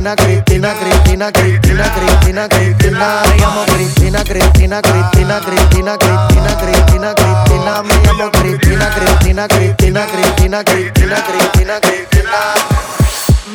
Cristina, 0.00 0.14
Cristina, 0.14 0.72
Cristina, 0.72 1.30
Cristina, 1.30 1.90
Cristina, 1.92 2.48
Cristina. 2.48 3.20
Me 3.26 3.36
llamo 3.36 3.64
Cristina, 3.64 4.22
Cristina, 4.22 4.80
Cristina, 4.80 5.38
Cristina, 5.40 5.96
Cristina, 5.98 6.56
Cristina, 6.56 7.12
Cristina. 7.12 7.82
Me 7.82 8.00
llamo 8.04 8.30
Cristina, 8.30 8.88
Cristina, 8.88 9.46
Cristina, 9.46 10.06
Cristina, 10.06 10.62
Cristina, 10.62 11.22
Cristina, 11.22 11.78
Cristina. 11.80 12.89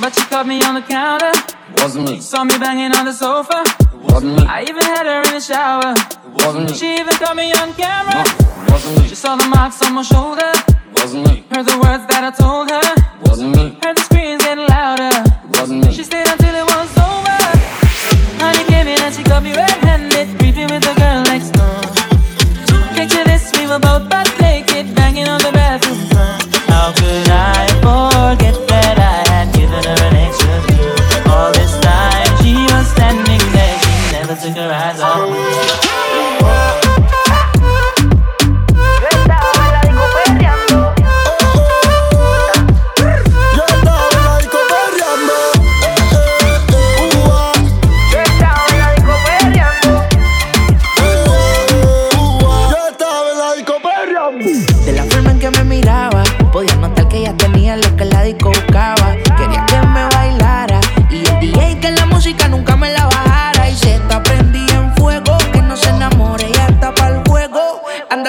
But 0.02 0.18
you 0.18 0.26
caught 0.26 0.46
me 0.46 0.62
on 0.64 0.76
the 0.76 0.82
counter. 0.82 1.32
Wasn't 1.78 2.10
me. 2.10 2.20
Saw 2.20 2.44
me 2.44 2.58
banging 2.60 2.94
on 2.96 3.06
the 3.06 3.14
sofa. 3.14 3.64
Wasn't 4.12 4.36
me. 4.36 4.46
I 4.46 4.64
even 4.64 4.84
had 4.84 5.06
her 5.06 5.22
in 5.24 5.34
the 5.34 5.40
shower. 5.40 5.96
Wasn't 6.34 6.70
me. 6.70 6.76
She 6.76 6.96
even 7.00 7.16
caught 7.16 7.36
me 7.36 7.54
on 7.54 7.74
camera. 7.74 8.24
Wasn't 8.70 9.00
me. 9.00 9.08
She 9.08 9.16
saw 9.16 9.36
the 9.36 9.48
marks 9.48 9.82
on 9.82 9.94
my 9.94 10.04
shoulder. 10.04 10.52
Wasn't 10.96 11.26
me. 11.28 11.46
Heard 11.50 11.66
the 11.66 11.80
words 11.80 12.06
that 12.12 12.24
I 12.24 12.32
told 12.32 12.70
her. 12.70 12.84
Wasn't 13.24 13.56
me. 13.56 13.78
Heard 13.82 13.96
the 13.98 14.02
screams 14.02 14.44
getting 14.44 14.68
louder. 14.68 15.12
Wasn't 15.58 15.86
me. 15.86 15.94
She 15.94 16.04
stayed 16.04 16.28
until 16.28 16.54
it 16.54 16.66
was 16.66 16.92
over. 17.00 17.40
Honey 18.44 18.64
came 18.68 18.88
in 18.88 19.00
and 19.00 19.14
she 19.16 19.24
got 19.24 19.42
me 19.42 19.56
red-handed, 19.56 19.85